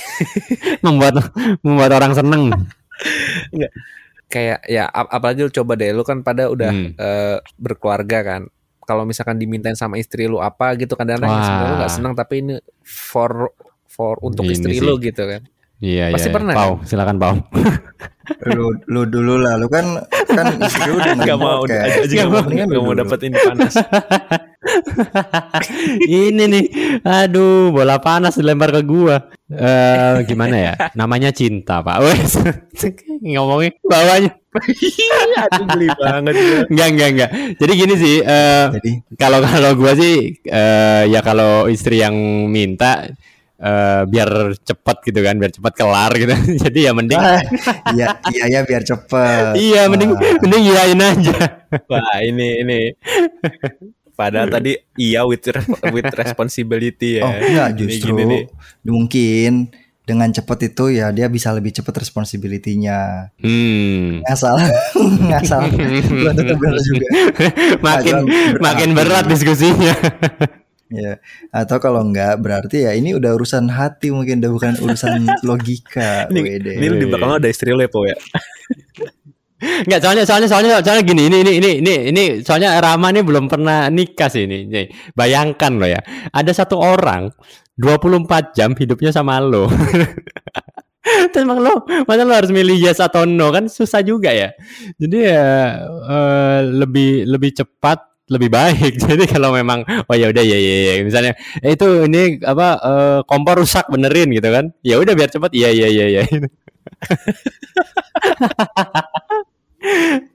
membuat 0.87 1.21
membuat 1.61 1.91
orang 1.93 2.15
seneng. 2.15 2.49
Kayak 4.31 4.63
ya 4.65 4.87
ap- 4.87 5.11
apalagi 5.11 5.43
lu 5.43 5.51
coba 5.51 5.75
deh 5.75 5.91
lu 5.91 6.01
kan 6.01 6.23
pada 6.23 6.47
udah 6.47 6.71
Hmm. 6.71 6.95
eh, 6.95 7.37
berkeluarga 7.57 8.19
kan. 8.23 8.43
Kalau 8.81 9.03
misalkan 9.05 9.37
dimintain 9.37 9.75
sama 9.75 9.99
istri 9.99 10.25
lu 10.25 10.39
apa 10.39 10.75
gitu 10.75 10.95
kadang-kadang 10.95 11.31
sebenarnya 11.37 11.67
lu 11.67 11.77
nggak 11.77 11.93
senang 11.93 12.15
tapi 12.15 12.35
ini 12.41 12.55
for 12.81 13.51
for 14.01 14.17
untuk 14.25 14.49
Ini 14.49 14.57
istri 14.57 14.73
sih. 14.73 14.81
lu 14.81 14.97
gitu 14.97 15.29
kan. 15.29 15.45
Iya 15.81 16.13
Pasti 16.13 16.29
iya. 16.29 16.37
pernah, 16.37 16.53
Pau, 16.53 16.73
silakan 16.85 17.17
Pau. 17.17 17.37
lu 18.47 18.69
lu 18.87 19.03
dulu 19.05 19.41
lah 19.41 19.57
lu 19.57 19.67
kan 19.67 19.97
kan 20.29 20.55
istri 20.61 20.87
lu 20.87 20.97
udah 20.97 21.15
Gak 21.19 21.37
mau, 21.37 21.65
Nggak 21.65 22.05
gak 22.07 22.29
mau, 22.29 22.41
lu 22.45 22.53
gak 22.55 22.69
mau 22.81 22.93
dulu. 22.93 23.01
dapet 23.01 23.19
ini 23.27 23.37
panas. 23.37 23.75
ini 26.05 26.45
nih, 26.47 26.65
aduh 27.03 27.73
bola 27.73 27.97
panas 27.99 28.37
dilempar 28.37 28.71
ke 28.71 28.83
gua. 28.85 29.33
Eh 29.51 30.23
gimana 30.25 30.57
ya? 30.57 30.73
Namanya 30.95 31.33
cinta 31.33 31.81
pak. 31.81 31.97
Wes 32.05 32.39
ngomongin 33.25 33.73
bawahnya. 33.83 34.31
Aduh 35.49 35.65
geli 35.75 35.89
banget. 35.91 36.35
Enggak 36.69 36.89
enggak 36.93 37.09
enggak. 37.17 37.31
Jadi 37.57 37.73
gini 37.73 37.95
sih. 37.97 38.17
eh 38.21 38.67
jadi 38.79 38.91
kalau 39.17 39.41
kalau 39.43 39.71
gua 39.75 39.97
sih 39.97 40.39
eh, 40.45 41.03
ya 41.09 41.25
kalau 41.25 41.67
istri 41.67 41.99
yang 41.99 42.15
minta 42.47 43.11
eh, 43.61 44.03
biar 44.09 44.31
cepat 44.59 44.97
gitu 45.05 45.21
kan, 45.21 45.37
biar 45.37 45.53
cepat 45.53 45.73
kelar 45.77 46.13
gitu. 46.17 46.33
Jadi 46.65 46.79
ya 46.89 46.93
mending 46.97 47.21
ah, 47.21 47.41
iya 47.93 48.07
iya 48.33 48.45
ya 48.49 48.61
biar 48.65 48.83
cepet 48.83 49.55
iya 49.61 49.87
mending 49.87 50.11
Ah. 50.17 50.21
mending 50.41 50.63
iyain 50.67 51.01
aja. 51.01 51.37
Wah 51.93 52.19
ini 52.25 52.49
ini 52.65 52.81
Padahal 54.17 54.53
tadi 54.53 54.77
iya 55.01 55.25
with 55.25 55.49
with 55.97 56.13
responsibility 56.13 57.21
ya. 57.21 57.25
Oh 57.25 57.33
enggak 57.33 57.69
justru 57.81 58.13
mungkin 58.85 59.73
dengan 60.05 60.29
cepat 60.29 60.75
itu 60.75 60.91
ya 60.91 61.15
dia 61.15 61.31
bisa 61.31 61.55
lebih 61.55 61.71
cepat 61.71 62.03
responsibility-nya. 62.03 63.31
Hmm. 63.39 64.21
Nggak 64.21 64.37
salah, 64.37 64.67
nggak 65.25 65.43
salah. 65.47 65.71
Benar 65.71 66.77
juga. 66.83 67.07
makin 67.81 68.17
makin 68.59 68.91
berat 68.93 69.25
diskusinya. 69.31 69.95
Ya 70.91 71.23
atau 71.55 71.79
kalau 71.79 72.03
enggak 72.03 72.43
berarti 72.43 72.83
ya 72.85 72.93
ini 72.99 73.15
udah 73.15 73.39
urusan 73.39 73.71
hati 73.71 74.11
mungkin 74.11 74.43
udah 74.43 74.51
bukan 74.51 74.73
urusan 74.83 75.23
logika. 75.49 76.27
ini, 76.35 76.59
ini 76.59 76.87
di 76.99 77.07
belakang 77.07 77.39
ada 77.39 77.49
istri 77.49 77.71
lo 77.71 77.81
ya, 77.81 77.91
Po 77.91 78.03
ya. 78.03 78.19
Enggak, 79.61 80.01
soalnya 80.01 80.25
soalnya 80.25 80.49
soalnya 80.49 80.71
soalnya 80.81 81.05
gini, 81.05 81.29
ini 81.29 81.45
ini 81.45 81.53
ini 81.61 81.71
ini 81.85 81.95
ini 82.09 82.25
soalnya 82.41 82.81
Rama 82.81 83.13
ini 83.13 83.21
belum 83.21 83.45
pernah 83.45 83.93
nikah 83.93 84.33
sih 84.33 84.49
ini. 84.49 84.65
Nih, 84.65 84.89
bayangkan 85.13 85.77
lo 85.77 85.85
ya. 85.85 86.01
Ada 86.33 86.65
satu 86.65 86.81
orang 86.81 87.29
24 87.77 88.57
jam 88.57 88.73
hidupnya 88.73 89.13
sama 89.13 89.37
lo. 89.37 89.69
Terus 91.33 91.45
emang 91.45 91.61
lo, 91.61 91.85
masa 92.09 92.25
lo 92.25 92.33
harus 92.33 92.53
milih 92.53 92.77
yes 92.77 93.05
atau 93.05 93.29
no 93.29 93.53
kan 93.53 93.69
susah 93.69 94.01
juga 94.01 94.33
ya. 94.33 94.53
Jadi 94.97 95.29
ya 95.29 95.77
uh, 96.09 96.61
lebih 96.65 97.29
lebih 97.29 97.61
cepat 97.61 98.10
lebih 98.31 98.49
baik. 98.49 98.97
Jadi 99.05 99.27
kalau 99.27 99.51
memang 99.51 99.83
oh 99.85 100.15
ya 100.15 100.31
udah 100.31 100.45
ya 100.47 100.55
ya 100.57 100.77
ya 100.95 101.03
misalnya 101.03 101.35
eh, 101.61 101.75
itu 101.75 102.07
ini 102.07 102.39
apa 102.47 102.69
uh, 102.79 103.19
kompor 103.27 103.59
rusak 103.59 103.91
benerin 103.91 104.31
gitu 104.31 104.47
kan. 104.49 104.71
Ya 104.87 104.97
udah 105.03 105.13
biar 105.19 105.29
cepat 105.35 105.51
iya 105.51 105.75
iya 105.75 105.89
iya 105.91 106.05
ya. 106.23 106.25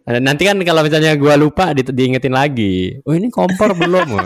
Nanti 0.20 0.44
kan 0.44 0.60
kalau 0.68 0.84
misalnya 0.84 1.16
gua 1.16 1.40
lupa 1.40 1.72
di 1.72 1.82
diingetin 1.88 2.36
lagi. 2.36 3.00
Oh 3.08 3.16
ini 3.16 3.32
kompor 3.32 3.72
belum. 3.74 4.12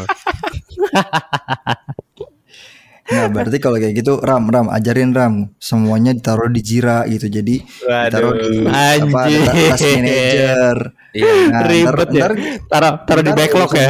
Nah 3.09 3.25
berarti 3.25 3.57
kalau 3.57 3.81
kayak 3.81 3.97
gitu 3.97 4.21
Ram 4.21 4.45
Ram 4.53 4.69
ajarin 4.69 5.09
Ram 5.17 5.49
semuanya 5.57 6.13
ditaruh 6.13 6.45
di 6.53 6.61
Jira 6.61 7.09
gitu 7.09 7.25
jadi 7.25 7.57
Waduh. 7.57 8.05
ditaruh 8.05 8.33
di 8.37 8.49
Anjir. 8.69 9.09
apa 9.09 9.21
task 9.49 9.81
manager 9.97 10.77
iya 11.13 11.33
nah, 11.53 11.63
ribet 11.65 12.09
ntar, 12.09 12.11
ya 12.13 12.27
ntar, 12.27 12.33
taruh 12.69 12.93
taruh 13.05 13.23
di 13.23 13.33
backlog 13.33 13.71
ya 13.75 13.89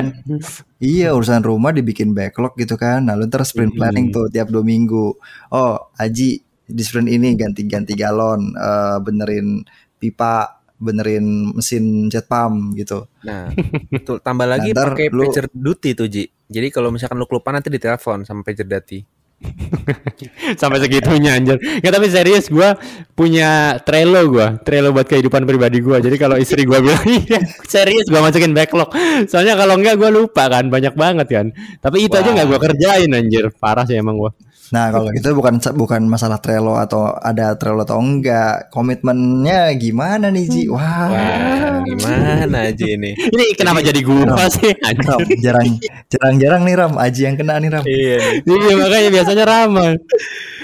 iya 0.80 1.08
urusan 1.12 1.44
rumah 1.44 1.72
dibikin 1.76 2.16
backlog 2.16 2.56
gitu 2.56 2.80
kan 2.80 3.08
lalu 3.08 3.28
ntar 3.28 3.44
sprint 3.44 3.76
planning 3.76 4.10
hmm. 4.10 4.16
tuh 4.16 4.26
tiap 4.32 4.48
dua 4.52 4.64
minggu 4.64 5.16
oh 5.54 5.76
Aji 6.00 6.40
di 6.70 6.84
sprint 6.86 7.10
ini 7.10 7.34
ganti-ganti 7.34 7.98
galon 7.98 8.54
uh, 8.54 9.02
benerin 9.02 9.66
pipa 9.98 10.60
benerin 10.80 11.52
mesin 11.52 12.08
jet 12.08 12.26
pump 12.26 12.72
gitu. 12.80 13.04
Nah, 13.28 13.52
betul. 13.92 14.24
Tambah 14.24 14.48
lagi 14.48 14.72
nah, 14.72 14.96
pakai 14.96 15.12
lu, 15.12 15.28
pager 15.28 15.52
duty 15.52 15.92
tuh 15.92 16.08
Ji. 16.08 16.24
Jadi 16.48 16.72
kalau 16.72 16.90
misalkan 16.90 17.20
lu 17.20 17.28
kelupaan 17.28 17.60
nanti 17.60 17.68
ditelepon 17.68 18.24
sama 18.24 18.48
pager 18.48 18.64
duty. 18.64 19.04
Sampai 20.62 20.84
segitunya 20.84 21.40
anjir. 21.40 21.58
Nggak 21.60 21.94
tapi 21.96 22.08
serius 22.12 22.52
gue 22.52 22.70
punya 23.16 23.80
Trello 23.84 24.28
gue, 24.28 24.48
Trello 24.68 24.92
buat 24.92 25.08
kehidupan 25.08 25.48
pribadi 25.48 25.80
gue. 25.80 25.98
Jadi 26.00 26.16
kalau 26.20 26.36
istri 26.36 26.68
gue 26.68 26.80
bilang 26.80 27.04
iya, 27.24 27.40
serius 27.64 28.08
gue 28.12 28.20
masukin 28.20 28.52
backlog. 28.52 28.92
Soalnya 29.32 29.56
kalau 29.56 29.80
enggak 29.80 29.96
gue 29.96 30.10
lupa 30.12 30.52
kan, 30.52 30.68
banyak 30.68 30.94
banget 30.96 31.28
kan. 31.32 31.46
Tapi 31.80 32.08
itu 32.08 32.16
Wah. 32.16 32.24
aja 32.24 32.30
nggak 32.36 32.48
gue 32.52 32.60
kerjain 32.60 33.10
anjir. 33.16 33.46
Parah 33.56 33.88
sih 33.88 33.96
emang 33.96 34.20
gue. 34.20 34.32
Nah 34.70 34.94
kalau 34.94 35.10
gitu 35.10 35.34
bukan 35.34 35.58
bukan 35.74 36.02
masalah 36.06 36.38
Trello 36.38 36.78
atau 36.78 37.10
ada 37.18 37.58
Trello 37.58 37.82
atau 37.82 37.98
enggak, 37.98 38.70
komitmennya 38.70 39.74
gimana 39.74 40.30
nih 40.30 40.46
Ji? 40.46 40.64
Wah, 40.70 41.10
Wah 41.10 41.82
gimana 41.82 42.70
Ji 42.74 42.94
ini? 42.94 43.18
ini 43.34 43.46
kenapa 43.58 43.82
jadi, 43.82 44.02
jadi 44.02 44.30
gua 44.30 44.46
sih? 44.48 44.72
Ram, 44.78 45.20
jarang 45.42 45.68
jarang 46.06 46.36
jarang 46.38 46.62
nih 46.70 46.76
Ram, 46.78 46.94
Aji 47.02 47.22
yang 47.26 47.36
kena 47.36 47.58
nih 47.58 47.70
Ram. 47.74 47.84
Iya, 47.86 48.18
iya 48.46 48.74
makanya 48.78 49.10
biasanya 49.10 49.44
ramah. 49.50 49.92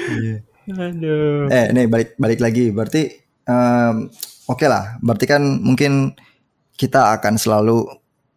Iya. 0.06 0.36
Aduh. 0.66 1.46
Eh 1.50 1.66
nih 1.74 1.86
balik 1.90 2.18
balik 2.18 2.40
lagi, 2.42 2.70
berarti 2.70 3.10
um, 3.50 4.10
oke 4.50 4.58
okay 4.62 4.68
lah, 4.70 4.98
berarti 5.02 5.26
kan 5.26 5.42
mungkin 5.42 6.14
kita 6.78 7.18
akan 7.18 7.42
selalu 7.42 7.86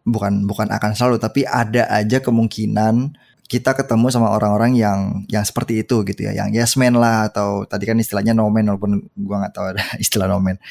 bukan 0.07 0.47
bukan 0.49 0.67
akan 0.73 0.91
selalu 0.97 1.21
tapi 1.21 1.45
ada 1.45 1.85
aja 1.91 2.17
kemungkinan 2.23 3.13
kita 3.49 3.73
ketemu 3.73 4.13
sama 4.13 4.29
orang-orang 4.29 4.77
yang 4.77 5.25
yang 5.25 5.41
seperti 5.41 5.81
itu 5.81 6.05
gitu 6.05 6.21
ya, 6.21 6.37
yang 6.37 6.53
yes 6.53 6.77
man 6.77 6.93
lah 6.93 7.33
atau 7.33 7.65
tadi 7.65 7.89
kan 7.89 7.97
istilahnya 7.97 8.37
no 8.37 8.45
man 8.53 8.69
walaupun 8.69 9.09
gua 9.17 9.41
nggak 9.41 9.53
tahu 9.57 9.65
ada 9.73 9.83
istilah 10.03 10.29
no 10.29 10.37
man. 10.37 10.61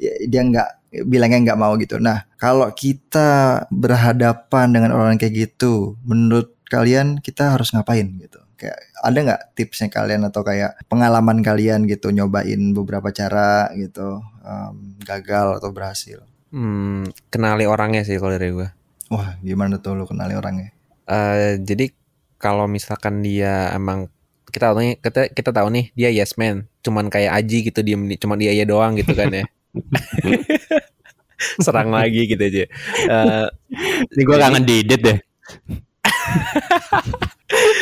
Ya, 0.00 0.16
dia 0.24 0.40
nggak 0.40 0.68
bilangnya 1.04 1.52
nggak 1.52 1.60
mau 1.60 1.76
gitu. 1.76 2.00
Nah 2.00 2.24
kalau 2.40 2.72
kita 2.72 3.62
berhadapan 3.68 4.72
dengan 4.72 4.96
orang 4.96 5.20
kayak 5.20 5.52
gitu, 5.52 6.00
menurut 6.08 6.56
kalian 6.72 7.20
kita 7.20 7.52
harus 7.52 7.68
ngapain 7.76 8.08
gitu? 8.16 8.40
Kayak 8.56 8.80
ada 9.04 9.18
nggak 9.20 9.42
tipsnya 9.52 9.92
kalian 9.92 10.24
atau 10.24 10.40
kayak 10.40 10.80
pengalaman 10.88 11.44
kalian 11.44 11.84
gitu 11.84 12.08
nyobain 12.16 12.72
beberapa 12.72 13.12
cara 13.12 13.68
gitu 13.76 14.24
um, 14.24 14.96
gagal 15.04 15.60
atau 15.60 15.68
berhasil? 15.68 16.24
Hmm, 16.48 17.04
kenali 17.28 17.68
orangnya 17.68 18.08
sih 18.08 18.16
kalau 18.16 18.32
dari 18.32 18.56
gua. 18.56 18.72
Wah, 19.12 19.36
gimana 19.44 19.76
tuh 19.76 20.00
lu 20.00 20.08
kenali 20.08 20.32
orangnya? 20.32 20.72
Uh, 21.04 21.60
jadi 21.60 21.92
kalau 22.42 22.66
misalkan 22.66 23.22
dia 23.22 23.70
emang 23.70 24.10
kita 24.50 24.74
tahu 24.74 24.82
nih 24.82 24.98
kita 24.98 25.30
kita 25.30 25.50
tahu 25.54 25.70
nih 25.70 25.94
dia 25.94 26.10
yes 26.10 26.34
man. 26.34 26.66
Cuman 26.82 27.06
kayak 27.06 27.38
Aji 27.38 27.70
gitu 27.70 27.80
dia 27.86 27.94
cuman 28.18 28.36
dia 28.42 28.50
ya 28.50 28.66
doang 28.66 28.98
gitu 28.98 29.14
kan 29.14 29.30
ya. 29.30 29.46
Serang 31.64 31.94
lagi 31.94 32.26
gitu 32.26 32.42
aja. 32.42 32.66
Uh, 33.06 33.46
ini 34.10 34.22
gue 34.26 34.36
kangen 34.36 34.66
Didit 34.66 35.00
deh. 35.00 35.18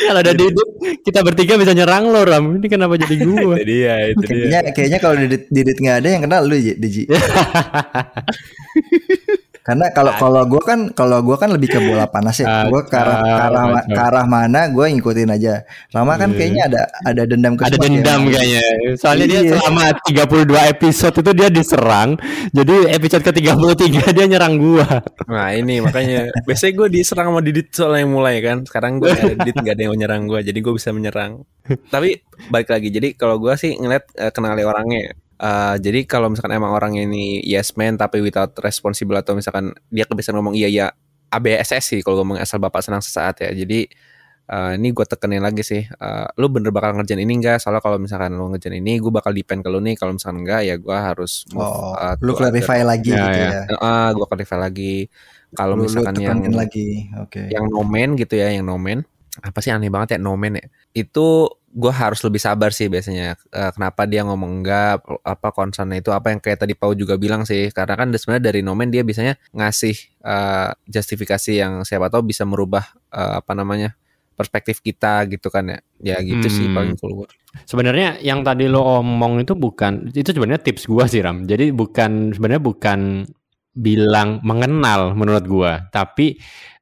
Kalau 0.05 0.19
ada 0.19 0.33
Didit 0.35 0.69
kita 1.01 1.19
bertiga 1.25 1.57
bisa 1.57 1.73
nyerang 1.73 2.13
lo 2.13 2.21
Ram. 2.21 2.61
Ini 2.61 2.67
kenapa 2.69 3.01
jadi 3.01 3.17
gue 3.17 3.55
itu 3.57 3.65
dia 3.65 4.13
itu 4.13 4.25
kayaknya 4.29 4.59
dia. 4.61 4.71
kayaknya 4.73 4.99
kalau 5.01 5.15
Didit 5.17 5.43
Didit 5.49 5.77
nggak 5.81 5.97
ada 6.05 6.07
yang 6.09 6.23
kenal 6.29 6.41
lu 6.45 6.55
Diji 6.57 7.09
Karena 9.61 9.93
kalau 9.93 10.09
kalau 10.17 10.41
gue 10.49 10.61
kan 10.65 10.89
kalau 10.89 11.21
gue 11.21 11.37
kan 11.37 11.53
lebih 11.53 11.69
ke 11.69 11.77
bola 11.77 12.09
panas 12.09 12.41
ya. 12.41 12.65
Gue 12.65 12.81
ke 12.81 12.97
arah 12.97 13.21
ke 13.21 13.43
arah, 13.45 13.65
ke 13.85 14.01
arah 14.01 14.25
mana 14.25 14.65
gue 14.73 14.85
ngikutin 14.97 15.29
aja. 15.29 15.61
Rama 15.93 16.17
kan 16.17 16.33
iya. 16.33 16.37
kayaknya 16.37 16.61
ada 16.65 16.81
ada 17.05 17.21
dendam 17.29 17.53
ke 17.53 17.63
Ada 17.69 17.77
dendam 17.77 18.25
ya. 18.25 18.41
kayaknya. 18.41 18.65
Soalnya 18.97 19.25
iya. 19.29 19.41
dia 19.45 19.53
selama 19.61 19.83
32 20.09 20.73
episode 20.73 21.15
itu 21.21 21.31
dia 21.37 21.49
diserang. 21.53 22.09
Jadi 22.49 22.75
episode 22.89 23.21
ke-33 23.21 23.93
dia 24.17 24.25
nyerang 24.25 24.57
gue. 24.57 24.87
Nah, 25.29 25.49
ini 25.53 25.77
makanya 25.77 26.33
biasanya 26.41 26.73
gue 26.81 26.87
diserang 26.97 27.27
sama 27.29 27.41
Didit 27.45 27.69
soalnya 27.69 28.01
yang 28.01 28.11
mulai 28.17 28.41
kan. 28.41 28.65
Sekarang 28.65 28.97
gue 28.97 29.13
Didit 29.13 29.55
gak 29.61 29.77
ada 29.77 29.81
yang 29.85 29.93
menyerang 29.93 30.25
gue. 30.25 30.41
Jadi 30.41 30.57
gue 30.57 30.73
bisa 30.73 30.89
menyerang. 30.89 31.45
Tapi 31.93 32.17
balik 32.49 32.73
lagi. 32.73 32.89
Jadi 32.89 33.13
kalau 33.13 33.37
gue 33.37 33.53
sih 33.61 33.77
ngeliat 33.77 34.09
uh, 34.17 34.33
kenali 34.33 34.65
orangnya 34.65 35.13
Uh, 35.41 35.73
jadi 35.81 36.05
kalau 36.05 36.29
misalkan 36.29 36.53
emang 36.53 36.69
orang 36.69 36.93
ini 37.01 37.41
yes 37.41 37.73
man 37.73 37.97
tapi 37.97 38.21
without 38.21 38.53
responsible 38.61 39.17
atau 39.17 39.33
misalkan 39.33 39.73
dia 39.89 40.05
kebiasaan 40.05 40.37
ngomong 40.37 40.53
iya 40.53 40.69
ya 40.69 40.87
ABSS 41.33 41.97
sih 41.97 41.99
kalau 42.05 42.21
ngomong 42.21 42.37
asal 42.37 42.61
bapak 42.61 42.85
senang 42.85 43.01
sesaat 43.01 43.41
ya. 43.41 43.49
Jadi 43.49 43.89
uh, 44.51 44.77
ini 44.77 44.93
gue 44.93 45.05
tekenin 45.07 45.41
lagi 45.41 45.63
sih. 45.65 45.81
Uh, 45.97 46.27
lu 46.37 46.51
bener 46.51 46.69
bakal 46.69 46.93
ngerjain 46.93 47.23
ini 47.23 47.41
enggak? 47.41 47.57
Soalnya 47.57 47.81
kalau 47.81 47.97
misalkan 47.97 48.35
lu 48.35 48.51
ngerjain 48.51 48.77
ini, 48.77 48.99
gue 48.99 49.09
bakal 49.09 49.31
depend 49.31 49.63
ke 49.63 49.69
lu 49.71 49.81
nih. 49.81 49.95
Kalau 49.97 50.13
misalkan 50.13 50.43
enggak, 50.43 50.61
ya 50.67 50.75
gue 50.77 50.97
harus 50.97 51.47
move. 51.55 51.65
Oh, 51.65 51.95
uh, 51.95 52.13
lu 52.21 52.35
clarify 52.35 52.83
lagi 52.83 53.15
ya, 53.15 53.25
gitu 53.25 53.39
ya? 53.39 53.49
ya. 53.49 53.61
Uh, 53.79 54.09
gue 54.13 54.25
clarify 54.27 54.59
lagi. 54.59 54.95
Kalau 55.55 55.73
misalkan 55.79 56.15
yang 56.19 56.37
lagi. 56.51 57.09
Okay. 57.27 57.49
Yang 57.49 57.65
nomen 57.71 58.19
gitu 58.19 58.35
ya, 58.37 58.51
yang 58.51 58.67
nomen 58.67 59.07
apa 59.39 59.63
sih 59.63 59.71
aneh 59.71 59.87
banget 59.87 60.19
ya 60.19 60.19
nomen 60.19 60.59
ya 60.59 60.65
itu 60.91 61.47
gue 61.71 61.93
harus 61.93 62.19
lebih 62.21 62.41
sabar 62.43 62.75
sih 62.75 62.91
biasanya. 62.91 63.39
Uh, 63.49 63.71
kenapa 63.71 64.03
dia 64.03 64.27
ngomong 64.27 64.61
enggak 64.61 65.01
apa 65.23 65.49
concernnya 65.55 66.03
itu 66.03 66.11
apa 66.11 66.35
yang 66.35 66.43
kayak 66.43 66.67
tadi 66.67 66.75
Pau 66.75 66.91
juga 66.91 67.15
bilang 67.15 67.47
sih. 67.47 67.71
Karena 67.71 67.95
kan 67.95 68.11
sebenarnya 68.11 68.43
dari 68.51 68.61
nomen 68.61 68.91
dia 68.91 69.01
biasanya 69.01 69.39
ngasih 69.55 69.95
uh, 70.23 70.75
justifikasi 70.85 71.51
yang 71.55 71.73
siapa 71.87 72.11
tahu 72.11 72.27
bisa 72.27 72.43
merubah 72.43 72.83
uh, 73.15 73.39
apa 73.39 73.51
namanya 73.55 73.95
perspektif 74.35 74.83
kita 74.83 75.25
gitu 75.31 75.47
kan 75.47 75.71
ya. 75.71 75.79
Ya 75.99 76.17
gitu 76.19 76.47
hmm. 76.47 76.55
sih 76.55 76.65
paling 76.71 76.95
cool 76.99 77.25
sebenarnya 77.67 78.19
yang 78.23 78.47
tadi 78.47 78.71
lo 78.71 79.03
omong 79.03 79.43
itu 79.43 79.53
bukan 79.59 80.07
itu 80.15 80.31
sebenarnya 80.31 80.63
tips 80.63 80.87
gue 80.87 81.05
sih 81.07 81.21
Ram. 81.23 81.43
Jadi 81.47 81.75
bukan 81.75 82.31
sebenarnya 82.31 82.63
bukan 82.63 82.99
bilang 83.71 84.43
mengenal 84.43 85.15
menurut 85.15 85.45
gue 85.47 85.71
tapi 85.91 86.35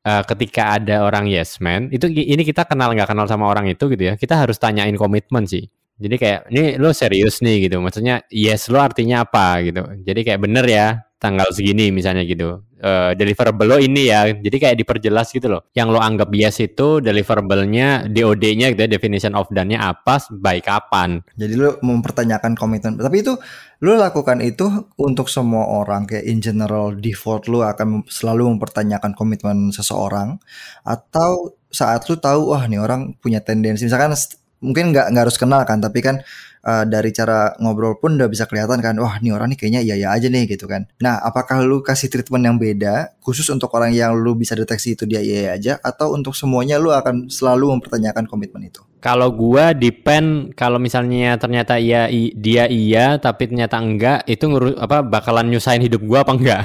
uh, 0.06 0.24
ketika 0.26 0.78
ada 0.82 1.06
orang 1.06 1.30
yes 1.30 1.62
man 1.62 1.90
itu 1.94 2.10
ini 2.10 2.42
kita 2.42 2.66
kenal 2.66 2.94
nggak 2.94 3.10
kenal 3.10 3.30
sama 3.30 3.46
orang 3.46 3.70
itu 3.70 3.86
gitu 3.94 4.04
ya 4.10 4.14
kita 4.18 4.36
harus 4.46 4.58
tanyain 4.58 4.96
komitmen 4.98 5.46
sih. 5.46 5.70
Jadi 6.00 6.16
kayak 6.16 6.40
ini 6.48 6.80
lo 6.80 6.96
serius 6.96 7.44
nih 7.44 7.68
gitu. 7.68 7.84
Maksudnya 7.84 8.24
yes 8.32 8.72
lo 8.72 8.80
artinya 8.80 9.28
apa? 9.28 9.60
gitu. 9.68 9.84
Jadi 10.08 10.24
kayak 10.24 10.40
bener 10.40 10.64
ya 10.64 10.88
tanggal 11.20 11.52
segini 11.52 11.92
misalnya 11.92 12.24
gitu. 12.24 12.64
Uh, 12.80 13.12
deliverable 13.12 13.68
lo 13.68 13.76
ini 13.76 14.08
ya. 14.08 14.32
Jadi 14.32 14.56
kayak 14.56 14.80
diperjelas 14.80 15.36
gitu 15.36 15.52
loh. 15.52 15.68
Yang 15.76 15.88
lo 15.92 16.00
anggap 16.00 16.32
bias 16.32 16.64
itu 16.64 17.04
deliverable-nya 17.04 18.08
DOD-nya 18.08 18.72
gitu 18.72 18.82
ya, 18.88 18.90
definition 18.90 19.36
of 19.36 19.52
done-nya 19.52 19.84
apa, 19.84 20.24
by 20.32 20.64
kapan. 20.64 21.20
Jadi 21.36 21.60
lo 21.60 21.76
mempertanyakan 21.84 22.56
komitmen. 22.56 22.96
Tapi 22.96 23.20
itu 23.20 23.36
lo 23.84 24.00
lakukan 24.00 24.40
itu 24.40 24.64
untuk 24.96 25.28
semua 25.28 25.68
orang 25.68 26.08
kayak 26.08 26.24
in 26.24 26.40
general 26.40 26.96
default 26.96 27.52
lo 27.52 27.68
akan 27.68 28.08
selalu 28.08 28.56
mempertanyakan 28.56 29.12
komitmen 29.12 29.76
seseorang 29.76 30.40
atau 30.88 31.60
saat 31.70 32.08
lo 32.08 32.16
tahu 32.16 32.56
wah 32.56 32.66
nih 32.66 32.82
orang 32.82 33.16
punya 33.22 33.40
tendensi 33.40 33.86
misalkan 33.86 34.16
mungkin 34.60 34.92
nggak 34.92 35.16
nggak 35.16 35.24
harus 35.24 35.40
kenal 35.40 35.64
kan 35.64 35.80
tapi 35.80 36.04
kan 36.04 36.20
uh, 36.64 36.86
dari 36.88 37.12
cara 37.16 37.56
ngobrol 37.60 38.00
pun 38.00 38.16
udah 38.20 38.28
bisa 38.28 38.48
kelihatan 38.50 38.80
kan 38.84 38.96
wah 39.00 39.20
ini 39.20 39.32
orang 39.32 39.54
nih 39.54 39.58
kayaknya 39.60 39.82
iya 39.84 39.96
iya 39.96 40.08
aja 40.12 40.28
nih 40.28 40.50
gitu 40.50 40.66
kan. 40.68 40.88
Nah 41.00 41.20
apakah 41.24 41.64
lu 41.64 41.80
kasih 41.80 42.12
treatment 42.12 42.44
yang 42.46 42.58
beda 42.60 43.16
khusus 43.24 43.48
untuk 43.52 43.72
orang 43.76 43.96
yang 43.96 44.16
lu 44.16 44.36
bisa 44.36 44.56
deteksi 44.56 44.98
itu 44.98 45.04
dia 45.08 45.22
iya, 45.24 45.38
iya 45.40 45.52
aja 45.56 45.74
atau 45.80 46.16
untuk 46.16 46.36
semuanya 46.36 46.82
lu 46.82 46.92
akan 46.92 47.32
selalu 47.32 47.80
mempertanyakan 47.80 48.26
komitmen 48.28 48.68
itu? 48.68 48.82
Kalau 49.00 49.32
gua 49.32 49.72
depend 49.72 50.52
kalau 50.60 50.76
misalnya 50.76 51.40
ternyata 51.40 51.80
iya 51.80 52.12
i, 52.12 52.36
dia 52.36 52.68
iya 52.68 53.16
tapi 53.16 53.48
ternyata 53.48 53.80
enggak 53.80 54.28
itu 54.28 54.44
ngurus 54.44 54.76
apa 54.76 55.00
bakalan 55.00 55.48
nyusahin 55.48 55.84
hidup 55.84 56.04
gua 56.04 56.28
apa 56.28 56.34
enggak? 56.36 56.64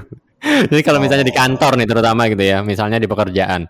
Jadi 0.72 0.80
kalau 0.80 1.04
misalnya 1.04 1.28
di 1.28 1.36
kantor 1.36 1.76
nih 1.76 1.84
terutama 1.84 2.24
gitu 2.32 2.40
ya 2.40 2.64
misalnya 2.64 2.96
di 2.96 3.04
pekerjaan 3.04 3.68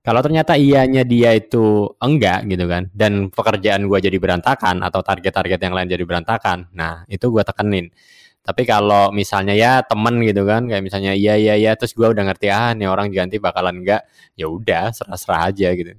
kalau 0.00 0.20
ternyata 0.24 0.56
ianya 0.56 1.04
dia 1.04 1.36
itu 1.36 1.92
enggak 2.00 2.48
gitu 2.48 2.64
kan, 2.64 2.88
dan 2.96 3.28
pekerjaan 3.28 3.84
gue 3.84 3.98
jadi 4.00 4.16
berantakan 4.16 4.80
atau 4.80 5.04
target-target 5.04 5.60
yang 5.60 5.74
lain 5.76 5.88
jadi 5.92 6.04
berantakan, 6.08 6.72
nah 6.72 7.04
itu 7.06 7.28
gue 7.28 7.44
tekenin. 7.44 7.92
Tapi 8.40 8.64
kalau 8.64 9.12
misalnya 9.12 9.52
ya 9.52 9.84
temen 9.84 10.24
gitu 10.24 10.48
kan, 10.48 10.64
kayak 10.64 10.80
misalnya 10.80 11.12
iya 11.12 11.36
iya 11.36 11.54
iya, 11.60 11.76
terus 11.76 11.92
gue 11.92 12.08
udah 12.08 12.24
ngerti 12.32 12.48
ah 12.48 12.72
nih 12.72 12.88
orang 12.88 13.12
diganti 13.12 13.36
bakalan 13.36 13.84
enggak, 13.84 14.08
ya 14.32 14.48
udah 14.48 14.88
serah-serah 14.96 15.52
aja 15.52 15.68
gitu. 15.76 15.92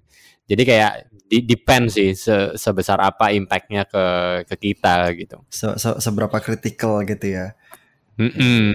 Jadi 0.50 0.64
kayak 0.66 0.94
di 1.32 1.48
depend 1.48 1.88
sih 1.88 2.12
se 2.12 2.60
sebesar 2.60 3.00
apa 3.00 3.32
impactnya 3.32 3.88
ke 3.88 4.04
ke 4.52 4.56
kita 4.60 5.14
gitu. 5.16 5.40
Se 5.48 5.80
-se 5.80 5.96
Seberapa 6.04 6.42
kritikal 6.44 7.08
gitu 7.08 7.38
ya. 7.38 7.56
Mm 8.20 8.32
-mm. 8.36 8.72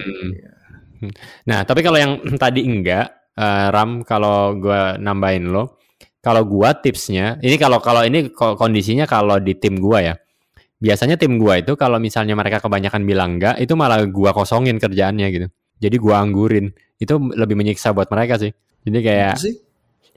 Nah 1.45 1.61
tapi 1.67 1.85
kalau 1.85 2.01
yang 2.01 2.17
tadi 2.41 2.65
enggak, 2.65 3.16
uh, 3.37 3.67
Ram 3.71 4.01
kalau 4.03 4.57
gue 4.57 4.99
nambahin 4.99 5.53
lo 5.53 5.77
kalau 6.19 6.43
gue 6.43 6.69
tipsnya 6.83 7.39
ini 7.39 7.55
kalau 7.55 7.79
kalau 7.79 8.03
ini 8.03 8.33
kondisinya 8.35 9.07
kalau 9.07 9.39
di 9.39 9.55
tim 9.55 9.79
gue 9.79 9.99
ya. 10.11 10.15
Biasanya 10.77 11.17
tim 11.17 11.41
gue 11.41 11.53
itu 11.65 11.73
kalau 11.73 11.97
misalnya 11.97 12.37
mereka 12.37 12.61
kebanyakan 12.61 13.01
bilang 13.07 13.39
enggak 13.39 13.57
itu 13.57 13.73
malah 13.73 14.03
gue 14.05 14.31
kosongin 14.35 14.77
kerjaannya 14.77 15.27
gitu. 15.33 15.47
Jadi 15.79 15.95
gue 15.95 16.13
anggurin. 16.13 16.67
Itu 16.99 17.17
lebih 17.33 17.57
menyiksa 17.57 17.95
buat 17.95 18.11
mereka 18.11 18.37
sih. 18.37 18.51
Jadi 18.85 18.99
kayak 19.01 19.35
sih? 19.41 19.55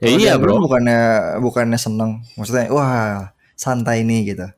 Ya, 0.01 0.07
iya 0.09 0.33
bro. 0.37 0.57
bukannya 0.59 0.99
bukannya 1.41 1.79
seneng. 1.79 2.21
Maksudnya 2.37 2.69
wah 2.73 3.31
santai 3.55 4.03
nih 4.05 4.35
gitu 4.35 4.49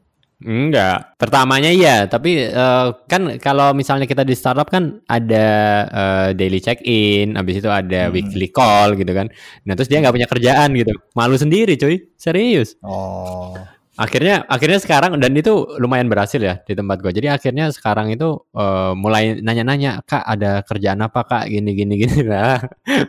Enggak. 0.44 1.16
Pertamanya 1.16 1.72
iya, 1.72 2.04
tapi 2.06 2.52
uh, 2.52 2.92
kan 3.08 3.40
kalau 3.40 3.72
misalnya 3.72 4.04
kita 4.04 4.28
di 4.28 4.36
startup 4.36 4.68
kan 4.68 5.00
ada 5.08 5.48
uh, 5.88 6.28
daily 6.36 6.60
check-in, 6.60 7.40
habis 7.40 7.64
itu 7.64 7.72
ada 7.72 8.08
hmm. 8.08 8.14
weekly 8.14 8.52
call 8.52 9.00
gitu 9.00 9.10
kan. 9.16 9.32
Nah, 9.64 9.74
terus 9.80 9.88
dia 9.88 10.04
nggak 10.04 10.16
punya 10.16 10.28
kerjaan 10.28 10.76
gitu. 10.76 10.92
Malu 11.16 11.40
sendiri, 11.40 11.80
cuy. 11.80 12.12
Serius. 12.20 12.76
Oh. 12.84 13.56
Akhirnya 13.94 14.42
akhirnya 14.50 14.82
sekarang 14.82 15.22
dan 15.22 15.38
itu 15.38 15.70
lumayan 15.78 16.10
berhasil 16.10 16.42
ya 16.42 16.60
di 16.66 16.74
tempat 16.74 16.98
gua. 17.00 17.14
Jadi 17.14 17.30
akhirnya 17.30 17.70
sekarang 17.70 18.10
itu 18.10 18.42
uh, 18.58 18.98
mulai 18.98 19.38
nanya-nanya, 19.38 20.02
"Kak, 20.04 20.26
ada 20.26 20.66
kerjaan 20.66 20.98
apa, 21.06 21.24
Kak?" 21.24 21.46
gini 21.48 21.72
gini 21.78 22.02
gini. 22.02 22.26
Nah, 22.34 22.58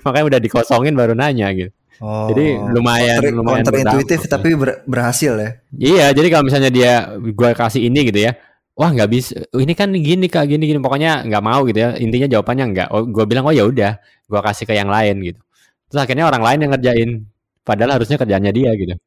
makanya 0.05 0.37
udah 0.37 0.41
dikosongin 0.45 0.93
baru 0.93 1.17
nanya 1.17 1.49
gitu. 1.57 1.73
Oh, 2.03 2.27
jadi 2.27 2.59
lumayan 2.59 3.23
counter, 3.23 3.35
lumayan 3.39 3.65
intuitif 3.67 4.27
tapi 4.27 4.59
ber, 4.59 4.83
berhasil 4.83 5.33
ya. 5.39 5.51
Iya, 5.75 6.07
jadi 6.11 6.29
kalau 6.33 6.45
misalnya 6.51 6.71
dia 6.75 7.15
gue 7.19 7.51
kasih 7.55 7.87
ini 7.87 8.11
gitu 8.11 8.31
ya. 8.31 8.35
Wah 8.75 8.91
nggak 8.91 9.07
bisa, 9.07 9.39
ini 9.55 9.71
kan 9.79 9.95
gini 9.95 10.27
kak, 10.27 10.51
gini 10.51 10.67
gini, 10.67 10.83
pokoknya 10.83 11.23
nggak 11.23 11.45
mau 11.47 11.63
gitu 11.63 11.79
ya. 11.79 11.95
Intinya 11.95 12.27
jawabannya 12.27 12.65
nggak. 12.75 12.89
Oh, 12.91 13.07
gue 13.07 13.25
bilang 13.31 13.47
oh 13.47 13.55
ya 13.55 13.63
udah, 13.63 14.03
gue 14.03 14.41
kasih 14.43 14.67
ke 14.67 14.75
yang 14.75 14.91
lain 14.91 15.23
gitu. 15.23 15.41
Terus 15.87 16.01
akhirnya 16.03 16.27
orang 16.27 16.43
lain 16.43 16.59
yang 16.67 16.73
ngerjain, 16.75 17.11
padahal 17.63 18.03
harusnya 18.03 18.19
kerjanya 18.19 18.51
dia 18.51 18.75
gitu. 18.75 18.99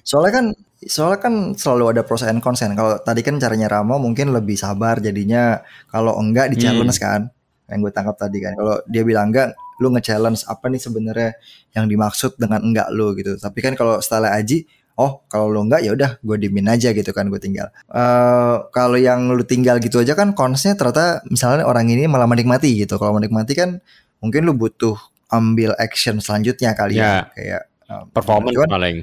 Soalnya 0.00 0.32
kan, 0.32 0.44
soalnya 0.80 1.20
kan 1.20 1.34
selalu 1.52 1.84
ada 1.92 2.02
pros 2.08 2.24
and 2.24 2.40
cons 2.40 2.64
kan. 2.64 2.72
Kalau 2.72 2.96
tadi 3.04 3.20
kan 3.20 3.36
caranya 3.36 3.68
Ramo 3.68 4.00
mungkin 4.00 4.32
lebih 4.32 4.56
sabar, 4.56 5.04
jadinya 5.04 5.60
kalau 5.92 6.16
enggak 6.16 6.56
di 6.56 6.56
challenge 6.56 6.96
hmm. 6.96 7.04
kan. 7.04 7.20
Yang 7.68 7.78
gue 7.84 7.92
tangkap 7.92 8.16
tadi 8.16 8.38
kan. 8.40 8.56
Kalau 8.56 8.80
dia 8.88 9.02
bilang 9.04 9.28
enggak, 9.28 9.52
lu 9.80 9.88
nge-challenge 9.96 10.44
apa 10.44 10.68
nih 10.68 10.80
sebenarnya 10.80 11.30
yang 11.72 11.88
dimaksud 11.88 12.36
dengan 12.36 12.60
enggak 12.60 12.92
lu 12.92 13.16
gitu. 13.16 13.40
Tapi 13.40 13.58
kan 13.64 13.72
kalau 13.74 13.98
style 14.04 14.28
Aji, 14.28 14.68
oh 15.00 15.24
kalau 15.26 15.48
lu 15.48 15.64
enggak 15.64 15.80
ya 15.80 15.96
udah 15.96 16.20
gue 16.20 16.36
dimin 16.36 16.68
aja 16.68 16.92
gitu 16.92 17.10
kan 17.16 17.32
gue 17.32 17.40
tinggal. 17.40 17.72
Uh, 17.88 18.68
kalau 18.76 19.00
yang 19.00 19.32
lu 19.32 19.40
tinggal 19.42 19.80
gitu 19.80 20.04
aja 20.04 20.12
kan 20.12 20.36
konsnya 20.36 20.76
ternyata 20.76 21.24
misalnya 21.32 21.64
orang 21.64 21.88
ini 21.88 22.04
malah 22.04 22.28
menikmati 22.28 22.84
gitu. 22.84 23.00
Kalau 23.00 23.16
menikmati 23.16 23.56
kan 23.56 23.80
mungkin 24.20 24.44
lu 24.44 24.52
butuh 24.52 25.00
ambil 25.32 25.72
action 25.80 26.20
selanjutnya 26.20 26.76
kali 26.76 27.00
ya, 27.00 27.02
ya 27.02 27.14
kayak 27.32 27.62
uh, 27.88 28.04
performance 28.12 28.60
kan, 28.60 28.68
paling. 28.68 28.96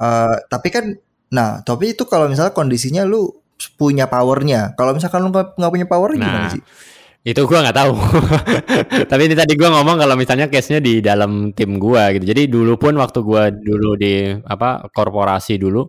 Uh, 0.00 0.36
tapi 0.48 0.68
kan 0.72 0.84
nah 1.32 1.60
tapi 1.64 1.96
itu 1.96 2.04
kalau 2.08 2.28
misalnya 2.28 2.56
kondisinya 2.56 3.04
lu 3.04 3.28
punya 3.76 4.08
powernya. 4.08 4.74
Kalau 4.74 4.96
misalkan 4.96 5.22
lu 5.22 5.30
nggak 5.30 5.72
punya 5.72 5.86
power 5.86 6.16
nah, 6.16 6.18
gimana 6.18 6.48
sih? 6.50 6.62
Itu 7.22 7.46
gua 7.46 7.62
nggak 7.62 7.78
tahu. 7.78 7.94
Tapi 9.10 9.22
ini 9.30 9.38
tadi 9.38 9.54
gua 9.54 9.70
ngomong 9.78 9.94
kalau 9.94 10.18
misalnya 10.18 10.50
case-nya 10.50 10.82
di 10.82 10.98
dalam 10.98 11.54
tim 11.54 11.78
gua 11.78 12.10
gitu. 12.18 12.26
Jadi 12.26 12.50
dulu 12.50 12.74
pun 12.74 12.98
waktu 12.98 13.22
gua 13.22 13.46
dulu 13.54 13.94
di 13.94 14.26
apa 14.42 14.90
korporasi 14.90 15.54
dulu 15.54 15.86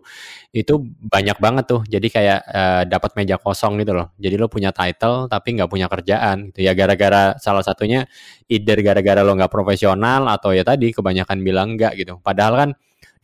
itu 0.54 0.78
banyak 0.86 1.34
banget 1.42 1.64
tuh. 1.66 1.82
Jadi 1.90 2.06
kayak 2.06 2.40
uh, 2.46 2.82
dapat 2.86 3.18
meja 3.18 3.34
kosong 3.42 3.82
gitu 3.82 3.98
loh. 3.98 4.14
Jadi 4.14 4.38
lo 4.38 4.46
punya 4.46 4.70
title 4.70 5.26
tapi 5.26 5.58
nggak 5.58 5.66
punya 5.66 5.90
kerjaan 5.90 6.54
gitu 6.54 6.62
ya 6.62 6.70
gara-gara 6.78 7.34
salah 7.42 7.66
satunya 7.66 8.06
either 8.46 8.78
gara-gara 8.78 9.26
lo 9.26 9.34
nggak 9.34 9.50
profesional 9.50 10.30
atau 10.30 10.54
ya 10.54 10.62
tadi 10.62 10.94
kebanyakan 10.94 11.42
bilang 11.42 11.74
enggak 11.74 11.98
gitu. 11.98 12.22
Padahal 12.22 12.54
kan 12.54 12.70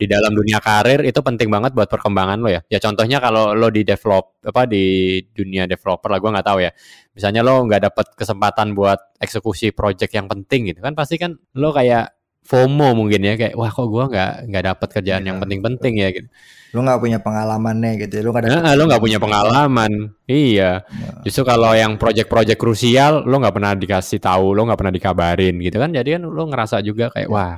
di 0.01 0.09
dalam 0.09 0.33
dunia 0.33 0.57
karir 0.57 1.05
itu 1.05 1.21
penting 1.21 1.45
banget 1.53 1.77
buat 1.77 1.85
perkembangan 1.85 2.41
lo 2.41 2.49
ya. 2.49 2.65
Ya 2.73 2.81
contohnya 2.81 3.21
kalau 3.21 3.53
lo 3.53 3.69
di 3.69 3.85
develop 3.85 4.41
apa 4.41 4.65
di 4.65 5.21
dunia 5.29 5.69
developer 5.69 6.09
lah 6.09 6.17
gue 6.17 6.31
nggak 6.33 6.47
tahu 6.49 6.59
ya. 6.65 6.73
Misalnya 7.13 7.45
lo 7.45 7.61
nggak 7.69 7.93
dapat 7.93 8.05
kesempatan 8.17 8.73
buat 8.73 8.97
eksekusi 9.21 9.69
project 9.77 10.09
yang 10.17 10.25
penting 10.25 10.73
gitu 10.73 10.81
kan 10.81 10.97
pasti 10.97 11.21
kan 11.21 11.37
lo 11.53 11.69
kayak 11.69 12.17
FOMO 12.41 12.97
mungkin 12.97 13.21
ya 13.21 13.37
kayak 13.37 13.53
wah 13.53 13.69
kok 13.69 13.85
gue 13.85 14.03
nggak 14.09 14.49
nggak 14.49 14.63
dapat 14.73 14.87
kerjaan 14.89 15.21
ya, 15.21 15.29
yang 15.29 15.37
penting-penting 15.37 15.93
ya 16.01 16.09
gitu. 16.09 16.27
Lo 16.73 16.81
nggak 16.81 16.97
punya 16.97 17.19
pengalamannya 17.21 18.01
gitu. 18.01 18.25
Lo 18.25 18.33
nggak 18.33 18.49
nah, 18.49 18.73
lo 18.73 18.89
nggak 18.89 19.03
punya 19.05 19.21
pengalaman. 19.21 20.17
Iya. 20.25 20.81
Ya. 20.81 21.21
Justru 21.21 21.45
kalau 21.45 21.77
yang 21.77 22.01
project-project 22.01 22.57
krusial 22.57 23.21
lo 23.29 23.37
nggak 23.37 23.53
pernah 23.53 23.77
dikasih 23.77 24.17
tahu, 24.17 24.57
lo 24.57 24.65
nggak 24.65 24.79
pernah 24.81 24.93
dikabarin 24.97 25.61
gitu 25.61 25.77
kan. 25.77 25.93
Jadi 25.93 26.17
kan 26.17 26.25
lo 26.25 26.43
ngerasa 26.49 26.81
juga 26.81 27.13
kayak 27.13 27.29
ya. 27.29 27.31
wah 27.31 27.55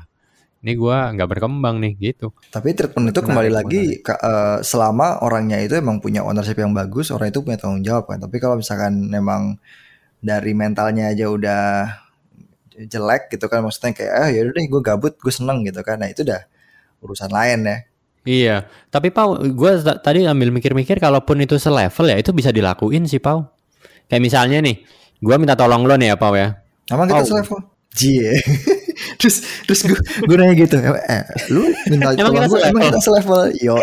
ini 0.63 0.79
gue 0.79 0.97
nggak 1.19 1.27
berkembang 1.27 1.83
nih 1.83 1.93
gitu. 1.99 2.31
Tapi 2.47 2.71
treatment 2.71 3.11
itu 3.11 3.19
kembali 3.19 3.51
lagi 3.51 3.99
ke, 3.99 4.15
uh, 4.15 4.63
selama 4.63 5.19
orangnya 5.19 5.59
itu 5.59 5.75
emang 5.75 5.99
punya 5.99 6.23
ownership 6.23 6.55
yang 6.55 6.71
bagus, 6.71 7.11
orang 7.11 7.35
itu 7.35 7.43
punya 7.43 7.59
tanggung 7.59 7.83
jawab 7.83 8.07
kan. 8.07 8.23
Tapi 8.23 8.39
kalau 8.39 8.55
misalkan 8.55 9.11
memang 9.11 9.59
dari 10.23 10.55
mentalnya 10.55 11.11
aja 11.11 11.27
udah 11.27 11.63
jelek 12.79 13.35
gitu 13.35 13.51
kan, 13.51 13.59
maksudnya 13.59 13.91
kayak 13.91 14.11
ah 14.15 14.29
ya 14.31 14.47
udah 14.47 14.63
gue 14.63 14.81
gabut, 14.81 15.13
gue 15.19 15.33
seneng 15.35 15.67
gitu 15.67 15.83
kan. 15.83 15.99
Nah 15.99 16.07
itu 16.07 16.23
udah 16.23 16.47
urusan 17.03 17.27
lain 17.27 17.59
ya. 17.67 17.77
Iya, 18.23 18.55
tapi 18.87 19.11
Pau, 19.11 19.35
gue 19.35 19.71
tadi 19.99 20.23
ambil 20.23 20.47
mikir-mikir, 20.55 20.95
kalaupun 20.95 21.43
itu 21.43 21.59
selevel 21.59 22.07
ya, 22.07 22.15
itu 22.15 22.31
bisa 22.31 22.55
dilakuin 22.55 23.03
sih 23.03 23.19
Pau. 23.19 23.51
Kayak 24.07 24.23
misalnya 24.23 24.63
nih, 24.63 24.79
gue 25.19 25.35
minta 25.35 25.59
tolong 25.59 25.83
lo 25.83 25.99
nih 25.99 26.15
ya 26.15 26.17
Pau 26.19 26.31
ya. 26.31 26.55
Emang 26.87 27.11
kita 27.11 27.27
selevel? 27.27 27.59
Jie. 27.91 28.31
terus 29.19 29.43
terus 29.65 29.79
gue 29.87 29.99
gue 29.99 30.35
nanya 30.35 30.55
gitu 30.55 30.77
eh 30.81 31.23
lu 31.51 31.69
minta 31.89 32.13
emang 32.15 32.33
kita 32.33 32.47
gue 32.49 32.59
emang 32.67 32.81
kita 32.91 32.99
selevel 33.01 33.41
yo 33.61 33.77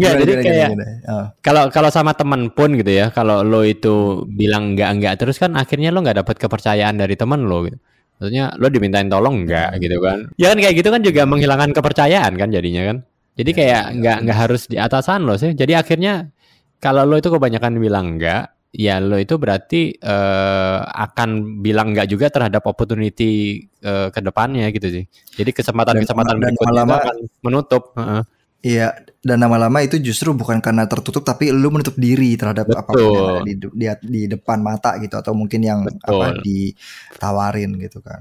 Enggak, 0.00 0.12
jadi 0.24 0.32
gini, 0.32 0.44
kayak 0.48 0.68
oh. 1.12 1.26
kalau 1.44 1.68
kalau 1.68 1.92
sama 1.92 2.16
teman 2.16 2.48
pun 2.48 2.72
gitu 2.72 2.88
ya, 2.88 3.12
kalau 3.12 3.44
lo 3.44 3.60
itu 3.68 4.24
bilang 4.24 4.72
enggak 4.72 4.90
enggak 4.96 5.14
terus 5.20 5.36
kan 5.36 5.52
akhirnya 5.60 5.92
lo 5.92 6.00
nggak 6.00 6.24
dapat 6.24 6.36
kepercayaan 6.40 6.96
dari 6.96 7.20
teman 7.20 7.44
lo 7.44 7.68
gitu. 7.68 7.76
Maksudnya 8.16 8.56
lo 8.56 8.66
dimintain 8.72 9.08
tolong 9.12 9.44
enggak 9.44 9.76
gitu 9.80 10.00
kan. 10.00 10.32
Ya 10.40 10.52
kan 10.52 10.58
kayak 10.60 10.74
gitu 10.76 10.88
kan 10.88 11.00
juga 11.04 11.22
menghilangkan 11.28 11.70
kepercayaan 11.76 12.32
kan 12.36 12.48
jadinya 12.48 12.82
kan. 12.88 12.96
Jadi 13.36 13.50
kayak 13.52 13.84
enggak 13.96 14.16
enggak 14.24 14.38
harus 14.40 14.62
di 14.68 14.76
atasan 14.80 15.28
lo 15.28 15.36
sih. 15.36 15.52
Jadi 15.52 15.72
akhirnya 15.76 16.32
kalau 16.80 17.04
lo 17.04 17.20
itu 17.20 17.28
kebanyakan 17.28 17.76
bilang 17.76 18.16
enggak, 18.16 18.56
ya 18.70 19.02
lo 19.02 19.18
itu 19.18 19.34
berarti 19.34 19.98
uh, 19.98 20.86
akan 20.86 21.58
bilang 21.58 21.90
enggak 21.90 22.06
juga 22.06 22.30
terhadap 22.30 22.62
opportunity 22.70 23.64
uh, 23.82 24.08
ke 24.14 24.20
depannya 24.22 24.70
gitu 24.70 24.88
sih. 24.88 25.04
Jadi 25.34 25.50
kesempatan-kesempatan 25.50 26.38
berikutnya 26.38 26.74
lama, 26.86 26.94
akan 27.02 27.16
menutup. 27.42 27.94
Uh 27.98 28.00
-uh. 28.00 28.22
Iya, 28.60 28.92
dan 29.24 29.40
lama-lama 29.40 29.80
itu 29.80 29.96
justru 29.96 30.36
bukan 30.36 30.60
karena 30.60 30.84
tertutup 30.84 31.24
tapi 31.24 31.48
lu 31.48 31.72
menutup 31.72 31.96
diri 31.96 32.36
terhadap 32.36 32.68
Betul. 32.68 32.76
apa 32.76 32.90
pun 32.92 33.00
yang 33.08 33.24
ada 33.24 33.40
di, 33.48 33.54
di 33.56 33.86
di 34.04 34.22
depan 34.28 34.60
mata 34.60 35.00
gitu 35.00 35.16
atau 35.16 35.32
mungkin 35.32 35.64
yang 35.64 35.80
Betul. 35.88 36.20
apa 36.20 36.26
ditawarin 36.44 37.70
gitu 37.80 38.04
kan. 38.04 38.20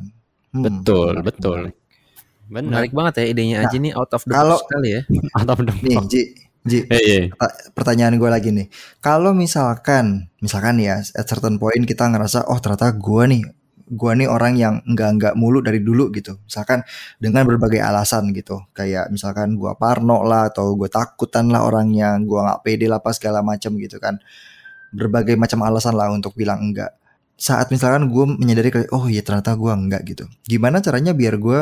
Hmm, 0.56 0.64
betul, 0.64 1.20
menarik, 1.20 1.26
betul. 1.28 1.60
menarik. 1.60 1.76
Benar. 2.50 2.66
Menarik 2.72 2.92
banget 2.96 3.14
ya 3.22 3.26
idenya 3.30 3.56
Nah, 3.62 3.70
Aji 3.70 3.78
nih 3.78 3.94
out 3.94 4.12
of 4.16 4.24
the 4.26 4.34
kalau- 4.34 4.58
box 4.58 4.66
sekali 4.66 4.90
ya. 4.90 5.02
Atau 5.44 5.54
benar. 5.60 5.76
Nih, 5.86 5.98
Ji, 6.10 6.22
Ji, 6.70 6.80
Eh, 6.88 7.02
iya. 7.02 7.22
perta- 7.34 7.74
pertanyaan 7.74 8.16
gue 8.16 8.30
lagi 8.30 8.50
nih. 8.54 8.68
Kalau 9.02 9.34
misalkan, 9.34 10.30
misalkan 10.40 10.78
ya, 10.78 11.02
at 11.02 11.26
certain 11.26 11.58
point 11.58 11.84
kita 11.84 12.06
ngerasa, 12.06 12.46
oh 12.46 12.62
ternyata 12.62 12.94
gue 12.94 13.24
nih, 13.26 13.44
gue 13.90 14.12
nih 14.22 14.30
orang 14.30 14.54
yang 14.54 14.76
enggak 14.86 15.10
enggak 15.18 15.34
mulu 15.34 15.66
dari 15.66 15.82
dulu 15.82 16.14
gitu. 16.14 16.38
Misalkan 16.46 16.86
dengan 17.18 17.42
berbagai 17.50 17.82
alasan 17.82 18.30
gitu, 18.38 18.62
kayak 18.78 19.10
misalkan 19.10 19.58
gue 19.58 19.72
parno 19.82 20.22
lah 20.22 20.54
atau 20.54 20.78
gue 20.78 20.86
takutan 20.88 21.50
lah 21.50 21.66
orangnya, 21.66 22.14
gue 22.22 22.38
nggak 22.40 22.62
pede 22.62 22.86
lah 22.86 23.02
apa 23.02 23.10
segala 23.18 23.42
macam 23.42 23.74
gitu 23.82 23.98
kan. 23.98 24.22
Berbagai 24.94 25.34
macam 25.38 25.66
alasan 25.66 25.98
lah 25.98 26.10
untuk 26.14 26.38
bilang 26.38 26.62
enggak. 26.70 26.94
Saat 27.40 27.74
misalkan 27.74 28.14
gue 28.14 28.26
menyadari 28.30 28.70
kayak, 28.70 28.90
oh 28.94 29.10
iya 29.10 29.26
ternyata 29.26 29.58
gue 29.58 29.72
enggak 29.74 30.02
gitu. 30.06 30.26
Gimana 30.46 30.82
caranya 30.86 31.18
biar 31.18 31.42
gue 31.42 31.60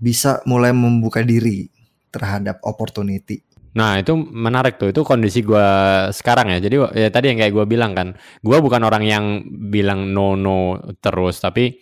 bisa 0.00 0.40
mulai 0.48 0.72
membuka 0.72 1.20
diri 1.20 1.68
terhadap 2.08 2.64
opportunity? 2.64 3.44
Nah 3.76 4.02
itu 4.02 4.12
menarik 4.18 4.78
tuh. 4.82 4.90
Itu 4.90 5.06
kondisi 5.06 5.46
gua 5.46 6.08
sekarang 6.10 6.50
ya. 6.54 6.58
Jadi 6.58 6.76
ya 6.96 7.08
tadi 7.14 7.30
yang 7.30 7.38
kayak 7.38 7.52
gua 7.54 7.66
bilang 7.68 7.92
kan 7.94 8.08
gua 8.42 8.58
bukan 8.58 8.82
orang 8.82 9.02
yang 9.06 9.24
bilang 9.70 10.10
no 10.10 10.34
no 10.34 10.78
terus 10.98 11.38
tapi 11.38 11.78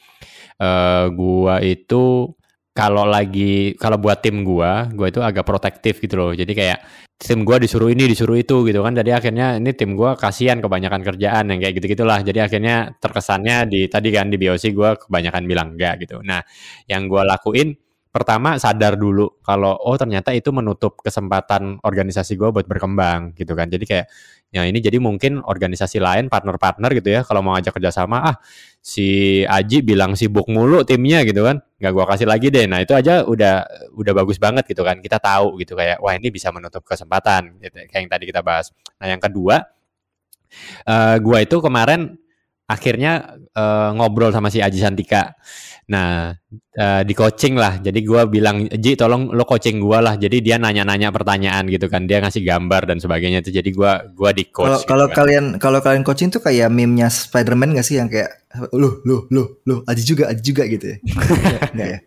eh 0.60 1.04
gua 1.14 1.60
itu 1.64 2.28
kalau 2.76 3.04
lagi 3.08 3.74
kalau 3.80 3.98
buat 3.98 4.22
tim 4.22 4.44
gua 4.46 4.86
gua 4.94 5.08
itu 5.10 5.20
agak 5.24 5.44
protektif 5.48 6.00
gitu 6.04 6.14
loh. 6.20 6.32
Jadi 6.36 6.52
kayak 6.52 6.78
tim 7.18 7.42
gua 7.42 7.56
disuruh 7.58 7.90
ini 7.90 8.04
disuruh 8.10 8.36
itu 8.38 8.62
gitu 8.68 8.80
kan. 8.84 8.92
Jadi 8.94 9.10
akhirnya 9.16 9.56
ini 9.58 9.72
tim 9.72 9.96
gua 9.96 10.14
kasihan 10.20 10.60
kebanyakan 10.60 11.00
kerjaan 11.06 11.48
yang 11.50 11.58
kayak 11.62 11.74
gitu 11.80 11.86
gitulah 11.98 12.20
jadi 12.22 12.46
akhirnya 12.46 12.94
terkesannya 13.00 13.66
di 13.70 13.80
tadi 13.90 14.08
kan 14.14 14.28
di 14.28 14.36
BOC 14.40 14.64
gua 14.76 14.94
kebanyakan 15.00 15.42
bilang 15.48 15.68
enggak 15.74 16.04
gitu. 16.04 16.20
Nah 16.22 16.44
yang 16.90 17.08
gua 17.10 17.24
lakuin 17.26 17.74
pertama 18.18 18.58
sadar 18.58 18.98
dulu 18.98 19.38
kalau 19.46 19.78
oh 19.78 19.94
ternyata 19.94 20.34
itu 20.34 20.50
menutup 20.50 20.98
kesempatan 20.98 21.78
organisasi 21.86 22.34
gue 22.34 22.50
buat 22.50 22.66
berkembang 22.66 23.38
gitu 23.38 23.54
kan. 23.54 23.70
Jadi 23.70 23.84
kayak 23.86 24.06
ya 24.50 24.66
ini 24.66 24.82
jadi 24.82 24.98
mungkin 24.98 25.44
organisasi 25.44 26.02
lain 26.02 26.26
partner-partner 26.26 26.90
gitu 26.98 27.08
ya 27.14 27.20
kalau 27.22 27.44
mau 27.44 27.54
ngajak 27.54 27.78
kerjasama 27.78 28.32
ah 28.32 28.36
si 28.82 29.40
Aji 29.44 29.84
bilang 29.84 30.18
sibuk 30.18 30.50
mulu 30.50 30.82
timnya 30.82 31.22
gitu 31.22 31.46
kan. 31.46 31.62
Nggak 31.78 31.92
gua 31.94 32.04
kasih 32.10 32.26
lagi 32.26 32.50
deh. 32.50 32.66
Nah 32.66 32.82
itu 32.82 32.92
aja 32.98 33.22
udah 33.22 33.62
udah 33.94 34.12
bagus 34.12 34.42
banget 34.42 34.66
gitu 34.66 34.82
kan. 34.82 34.98
Kita 34.98 35.22
tahu 35.22 35.54
gitu 35.62 35.78
kayak 35.78 36.02
wah 36.02 36.12
ini 36.18 36.34
bisa 36.34 36.50
menutup 36.50 36.82
kesempatan 36.82 37.62
gitu 37.62 37.86
kayak 37.86 38.00
yang 38.02 38.10
tadi 38.10 38.24
kita 38.26 38.42
bahas. 38.42 38.74
Nah 38.98 39.06
yang 39.06 39.22
kedua 39.22 39.62
eh 40.88 41.16
gua 41.22 41.38
itu 41.44 41.56
kemarin 41.62 42.18
akhirnya 42.68 43.34
eh, 43.50 43.88
ngobrol 43.96 44.30
sama 44.30 44.48
si 44.48 44.60
Aji 44.60 44.78
Santika 44.78 45.34
Nah, 45.88 46.36
eh, 46.52 47.00
di 47.08 47.16
coaching 47.16 47.56
lah. 47.56 47.80
Jadi 47.80 48.04
gua 48.04 48.28
bilang, 48.28 48.68
"Ji, 48.68 48.92
tolong 48.92 49.32
lo 49.32 49.48
coaching 49.48 49.80
gua 49.80 50.04
lah." 50.04 50.20
Jadi 50.20 50.44
dia 50.44 50.60
nanya-nanya 50.60 51.08
pertanyaan 51.08 51.64
gitu 51.64 51.88
kan. 51.88 52.04
Dia 52.04 52.20
ngasih 52.20 52.44
gambar 52.44 52.92
dan 52.92 53.00
sebagainya 53.00 53.40
itu. 53.40 53.56
Jadi 53.56 53.72
gua 53.72 54.04
gua 54.12 54.36
di 54.36 54.44
Kalau 54.52 54.76
coach. 54.76 54.84
kalau 54.84 55.08
gitu 55.08 55.08
kan. 55.08 55.16
kalian 55.24 55.44
kalau 55.56 55.80
kalian 55.80 56.04
coaching 56.04 56.28
tuh 56.28 56.44
kayak 56.44 56.68
meme-nya 56.68 57.08
Spider-Man 57.08 57.72
gak 57.72 57.88
sih 57.88 57.96
yang 57.96 58.12
kayak 58.12 58.28
lu 58.76 59.00
lu 59.08 59.24
lu 59.32 59.48
lu 59.64 59.80
Aji 59.88 60.04
juga 60.04 60.28
Aji 60.28 60.42
juga 60.44 60.68
gitu 60.68 60.92
ya. 60.92 60.96
Enggak 61.72 61.88
ya? 61.88 61.98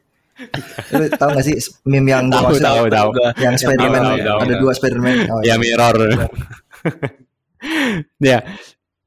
Lu 0.94 1.04
tahu 1.10 1.30
gak 1.42 1.46
sih 1.50 1.56
meme 1.82 2.14
yang 2.14 2.30
gua 2.30 2.38
Tahu, 2.38 2.46
maksud? 2.54 2.62
tahu, 2.62 2.84
tahu. 2.86 3.10
yang 3.42 3.56
Spider-Man 3.58 4.02
ada 4.06 4.24
tahu. 4.30 4.62
dua 4.62 4.74
Spider-Man. 4.78 5.16
Oh, 5.26 5.42
Ya 5.42 5.46
iya. 5.48 5.56
mirror. 5.58 5.98
ya. 8.22 8.46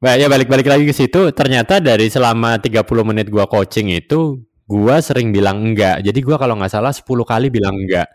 Bah, 0.05 0.21
ya 0.21 0.29
balik-balik 0.29 0.69
lagi 0.69 0.85
ke 0.85 0.93
situ, 0.93 1.33
ternyata 1.33 1.81
dari 1.81 2.13
selama 2.13 2.61
30 2.61 3.01
menit 3.09 3.33
gua 3.33 3.49
coaching 3.49 3.89
itu 3.97 4.37
gua 4.69 5.01
sering 5.01 5.33
bilang 5.33 5.65
enggak. 5.73 6.05
Jadi 6.05 6.21
gua 6.21 6.37
kalau 6.37 6.61
nggak 6.61 6.73
salah 6.77 6.93
10 6.93 7.25
kali 7.25 7.49
bilang 7.49 7.73
enggak. 7.81 8.13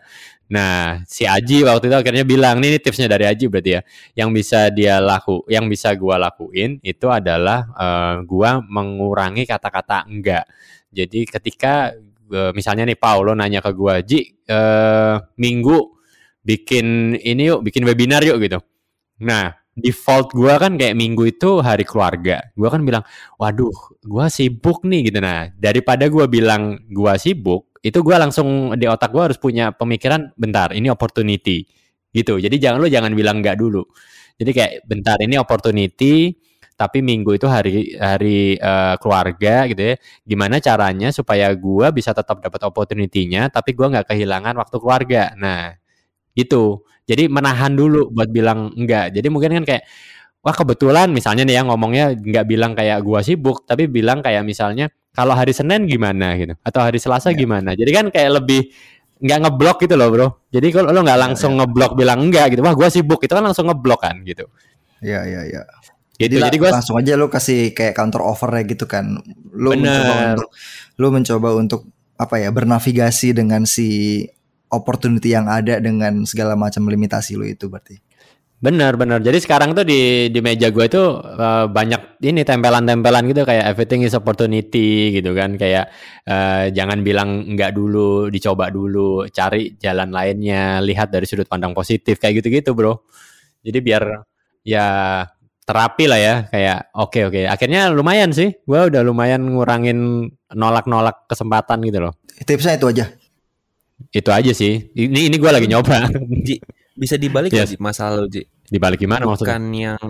Nah, 0.54 1.02
si 1.10 1.26
Aji 1.26 1.66
waktu 1.66 1.90
itu 1.90 1.96
akhirnya 1.98 2.22
bilang, 2.22 2.62
"Nih, 2.62 2.74
ini 2.74 2.78
tipsnya 2.78 3.10
dari 3.10 3.26
Aji 3.26 3.46
berarti 3.50 3.70
ya. 3.74 3.82
Yang 4.22 4.30
bisa 4.38 4.60
dia 4.70 5.02
laku, 5.02 5.42
yang 5.50 5.66
bisa 5.66 5.90
gua 5.98 6.14
lakuin 6.22 6.78
itu 6.86 7.06
adalah 7.10 7.66
eh, 7.74 8.16
gua 8.22 8.62
mengurangi 8.62 9.42
kata-kata 9.50 10.06
enggak. 10.06 10.46
Jadi 10.94 11.26
ketika 11.26 11.90
eh, 12.30 12.52
misalnya 12.54 12.86
nih 12.86 12.98
Paulo 13.02 13.34
nanya 13.34 13.58
ke 13.66 13.70
gua, 13.74 13.98
"Ji, 14.06 14.30
eh, 14.46 15.16
minggu 15.42 15.78
bikin 16.46 17.18
ini 17.18 17.50
yuk, 17.50 17.66
bikin 17.66 17.82
webinar 17.82 18.22
yuk 18.22 18.38
gitu." 18.42 18.62
Nah, 19.26 19.59
default 19.78 20.32
gua 20.36 20.58
kan 20.60 20.74
kayak 20.80 20.94
minggu 20.98 21.30
itu 21.30 21.60
hari 21.62 21.84
keluarga. 21.86 22.42
Gua 22.58 22.68
kan 22.74 22.82
bilang, 22.86 23.04
"Waduh, 23.40 23.72
gua 24.06 24.26
sibuk 24.32 24.82
nih." 24.86 25.10
gitu. 25.12 25.18
Nah, 25.22 25.50
daripada 25.58 26.06
gua 26.10 26.26
bilang 26.30 26.78
gua 26.92 27.16
sibuk, 27.20 27.70
itu 27.84 27.98
gua 28.04 28.18
langsung 28.22 28.74
di 28.78 28.86
otak 28.90 29.10
gua 29.14 29.30
harus 29.30 29.38
punya 29.40 29.70
pemikiran, 29.74 30.32
"Bentar, 30.38 30.74
ini 30.76 30.90
opportunity." 30.92 31.64
Gitu. 32.14 32.38
Jadi 32.42 32.56
jangan 32.58 32.78
lu 32.82 32.88
jangan 32.90 33.12
bilang 33.14 33.38
enggak 33.42 33.56
dulu. 33.60 33.86
Jadi 34.40 34.50
kayak 34.56 34.72
bentar 34.88 35.16
ini 35.22 35.36
opportunity, 35.38 36.34
tapi 36.74 37.04
minggu 37.04 37.36
itu 37.38 37.46
hari 37.46 37.94
hari 38.00 38.56
eh, 38.58 38.94
keluarga 39.02 39.68
gitu 39.70 39.82
ya. 39.92 39.96
Gimana 40.26 40.58
caranya 40.64 41.08
supaya 41.14 41.52
gua 41.54 41.92
bisa 41.94 42.10
tetap 42.16 42.40
dapat 42.42 42.60
opportunity-nya 42.66 43.48
tapi 43.52 43.76
gua 43.76 43.92
nggak 43.94 44.10
kehilangan 44.14 44.54
waktu 44.58 44.76
keluarga. 44.82 45.22
Nah, 45.38 45.76
itu. 46.36 46.82
Jadi 47.10 47.26
menahan 47.26 47.74
dulu 47.74 48.14
buat 48.14 48.30
bilang 48.30 48.70
enggak. 48.78 49.10
Jadi 49.10 49.26
mungkin 49.26 49.50
kan 49.58 49.64
kayak 49.66 49.82
wah 50.46 50.54
kebetulan 50.54 51.10
misalnya 51.10 51.42
nih 51.42 51.58
ya 51.58 51.62
ngomongnya 51.66 52.14
nggak 52.14 52.46
bilang 52.46 52.72
kayak 52.78 53.02
gua 53.02 53.18
sibuk, 53.26 53.66
tapi 53.66 53.90
bilang 53.90 54.22
kayak 54.22 54.46
misalnya 54.46 54.86
kalau 55.10 55.34
hari 55.34 55.50
Senin 55.50 55.90
gimana 55.90 56.38
gitu 56.38 56.54
atau 56.62 56.80
hari 56.86 57.02
Selasa 57.02 57.34
Ya. 57.34 57.42
gimana. 57.42 57.74
Jadi 57.74 57.90
kan 57.90 58.06
kayak 58.14 58.30
lebih 58.38 58.70
nggak 59.20 59.38
ngeblok 59.42 59.76
gitu 59.82 59.94
loh, 59.98 60.08
Bro. 60.14 60.28
Jadi 60.54 60.66
kalau 60.70 60.94
lo 60.94 61.02
nggak 61.02 61.20
langsung 61.20 61.58
ngeblok 61.58 61.98
bilang 61.98 62.30
enggak 62.30 62.54
gitu. 62.54 62.62
Wah, 62.62 62.78
gua 62.78 62.88
sibuk. 62.88 63.18
Itu 63.20 63.34
kan 63.34 63.42
langsung 63.42 63.66
ngeblok 63.66 64.00
kan 64.06 64.22
gitu. 64.22 64.46
Iya 65.02 65.26
iya 65.26 65.42
iya. 65.50 65.62
Gitu. 66.14 66.38
Jadi, 66.38 66.46
Jadi 66.46 66.56
gua 66.62 66.70
langsung 66.78 66.96
aja 67.00 67.12
lu 67.18 67.26
kasih 67.26 67.74
kayak 67.74 67.98
counter 67.98 68.22
offer 68.22 68.48
ya 68.54 68.62
gitu 68.70 68.86
kan. 68.86 69.18
Lu 69.50 69.74
Bener. 69.74 69.82
mencoba 69.82 70.14
untuk 70.30 70.48
lu 71.00 71.06
mencoba 71.10 71.48
untuk 71.58 71.80
apa 72.20 72.36
ya 72.36 72.52
bernavigasi 72.52 73.32
dengan 73.32 73.64
si 73.64 74.22
opportunity 74.70 75.34
yang 75.34 75.50
ada 75.50 75.78
dengan 75.82 76.22
segala 76.24 76.54
macam 76.54 76.86
limitasi 76.86 77.36
lu 77.36 77.46
itu 77.46 77.66
berarti. 77.66 77.98
Bener 78.60 78.92
bener. 79.00 79.24
Jadi 79.24 79.40
sekarang 79.40 79.72
tuh 79.72 79.88
di 79.88 80.28
di 80.28 80.40
meja 80.44 80.68
gue 80.68 80.84
itu 80.84 81.00
eh, 81.16 81.64
banyak 81.64 82.20
ini 82.20 82.44
tempelan-tempelan 82.44 83.24
gitu 83.32 83.48
kayak 83.48 83.72
everything 83.72 84.04
is 84.04 84.12
opportunity 84.12 85.16
gitu 85.16 85.32
kan 85.32 85.56
kayak 85.56 85.88
eh, 86.28 86.68
jangan 86.68 87.00
bilang 87.00 87.48
enggak 87.48 87.72
dulu, 87.72 88.28
dicoba 88.28 88.68
dulu, 88.68 89.24
cari 89.32 89.80
jalan 89.80 90.12
lainnya, 90.12 90.84
lihat 90.84 91.08
dari 91.08 91.24
sudut 91.24 91.48
pandang 91.48 91.72
positif 91.72 92.20
kayak 92.20 92.44
gitu-gitu 92.44 92.76
bro. 92.76 93.00
Jadi 93.64 93.78
biar 93.80 94.04
ya 94.60 95.24
terapi 95.64 96.04
lah 96.04 96.20
ya 96.20 96.34
kayak 96.52 96.92
oke 97.00 97.20
oke. 97.32 97.40
Akhirnya 97.48 97.88
lumayan 97.88 98.28
sih. 98.36 98.52
Gue 98.68 98.92
udah 98.92 99.00
lumayan 99.00 99.40
ngurangin 99.56 100.28
nolak-nolak 100.52 101.24
kesempatan 101.32 101.80
gitu 101.88 102.04
loh. 102.04 102.12
Tipsnya 102.44 102.76
itu 102.76 102.92
aja. 102.92 103.19
Itu 104.08 104.30
aja 104.32 104.50
sih. 104.50 104.88
Ini 104.90 105.28
ini 105.28 105.36
gue 105.36 105.50
lagi 105.50 105.68
nyoba. 105.68 106.08
Ji, 106.46 106.56
bisa 106.96 107.20
dibalik 107.20 107.52
Yes. 107.52 107.72
Ji 107.72 107.76
masalah 107.76 108.24
lu 108.24 108.28
Ji? 108.28 108.48
Dibalik 108.66 108.98
gimana 108.98 109.24
maksudnya? 109.24 109.58
bukan 109.58 109.62
yang 109.72 110.00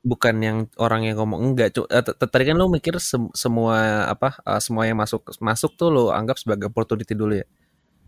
bukan 0.00 0.34
yang 0.40 0.58
orang 0.76 1.04
yang 1.04 1.16
ngomong 1.16 1.52
enggak 1.52 1.76
cu- 1.76 1.84
eh, 1.86 2.00
tadi 2.00 2.44
kan 2.44 2.56
lu 2.56 2.68
mikir 2.68 2.96
sem- 2.96 3.28
semua 3.32 4.08
apa 4.08 4.32
eh, 4.40 4.56
semua 4.56 4.88
yang 4.88 4.96
masuk 4.96 5.28
masuk 5.38 5.76
tuh 5.76 5.88
lu 5.88 6.04
anggap 6.08 6.40
sebagai 6.40 6.68
opportunity 6.68 7.12
dulu 7.12 7.36
ya 7.36 7.44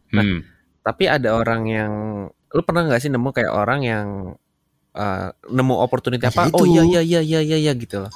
Hmm. 0.08 0.40
tapi 0.80 1.04
ada 1.04 1.32
orang 1.32 1.62
yang 1.64 1.92
lu 2.48 2.60
pernah 2.64 2.84
nggak 2.84 3.00
sih 3.00 3.08
nemu 3.08 3.28
kayak 3.28 3.48
orang 3.48 3.80
yang 3.80 4.06
eh, 4.92 5.28
nemu 5.48 5.74
opportunity 5.76 6.20
Ya 6.20 6.28
apa 6.28 6.48
itu. 6.48 6.56
oh 6.56 6.64
iya 6.64 6.82
iya 6.84 7.00
iya 7.00 7.20
iya 7.20 7.40
iya 7.40 7.56
iya 7.60 7.72
gitu 7.72 8.00
loh 8.00 8.12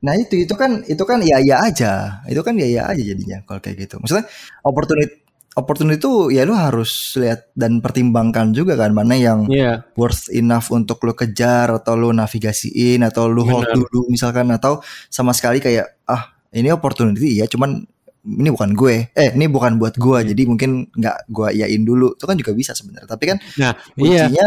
Nah 0.00 0.16
itu 0.16 0.34
itu 0.34 0.54
kan 0.56 0.80
itu 0.88 1.02
kan 1.04 1.20
ya 1.20 1.36
ya 1.44 1.60
aja. 1.60 2.24
Itu 2.24 2.40
kan 2.40 2.56
ya 2.56 2.64
ya 2.64 2.82
aja 2.88 3.02
jadinya 3.04 3.44
kalau 3.44 3.60
kayak 3.60 3.84
gitu. 3.84 4.00
Maksudnya 4.00 4.24
opportunity 4.64 5.12
opportunity 5.54 5.98
itu 5.98 6.30
ya 6.30 6.46
lu 6.46 6.54
harus 6.54 7.18
lihat 7.18 7.50
dan 7.58 7.82
pertimbangkan 7.82 8.54
juga 8.54 8.78
kan 8.78 8.94
mana 8.94 9.18
yang 9.18 9.50
Iya. 9.50 9.82
worth 9.98 10.30
enough 10.30 10.70
untuk 10.70 11.02
lu 11.02 11.10
kejar 11.12 11.70
atau 11.74 11.98
lu 11.98 12.14
navigasiin 12.14 13.02
atau 13.02 13.26
lu 13.26 13.42
hold 13.42 13.66
Benar. 13.66 13.76
dulu 13.82 14.00
misalkan 14.08 14.46
atau 14.54 14.78
sama 15.10 15.34
sekali 15.34 15.58
kayak 15.58 15.90
ah 16.06 16.30
ini 16.50 16.70
opportunity 16.70 17.34
ya 17.34 17.50
cuman 17.50 17.82
ini 18.20 18.48
bukan 18.52 18.76
gue 18.76 19.10
eh 19.10 19.30
ini 19.32 19.48
bukan 19.48 19.80
buat 19.80 19.96
gue 19.96 20.18
Hmm. 20.22 20.28
jadi 20.28 20.42
mungkin 20.46 20.70
nggak 20.92 21.16
gue 21.26 21.48
yain 21.56 21.82
dulu 21.82 22.14
itu 22.14 22.24
kan 22.28 22.36
juga 22.38 22.52
bisa 22.54 22.70
sebenarnya 22.76 23.08
tapi 23.08 23.24
kan 23.34 23.38
Nah, 23.58 23.72
iya. 23.96 24.28
kuncinya 24.28 24.46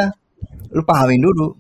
lu 0.72 0.82
pahamin 0.84 1.20
dulu 1.20 1.58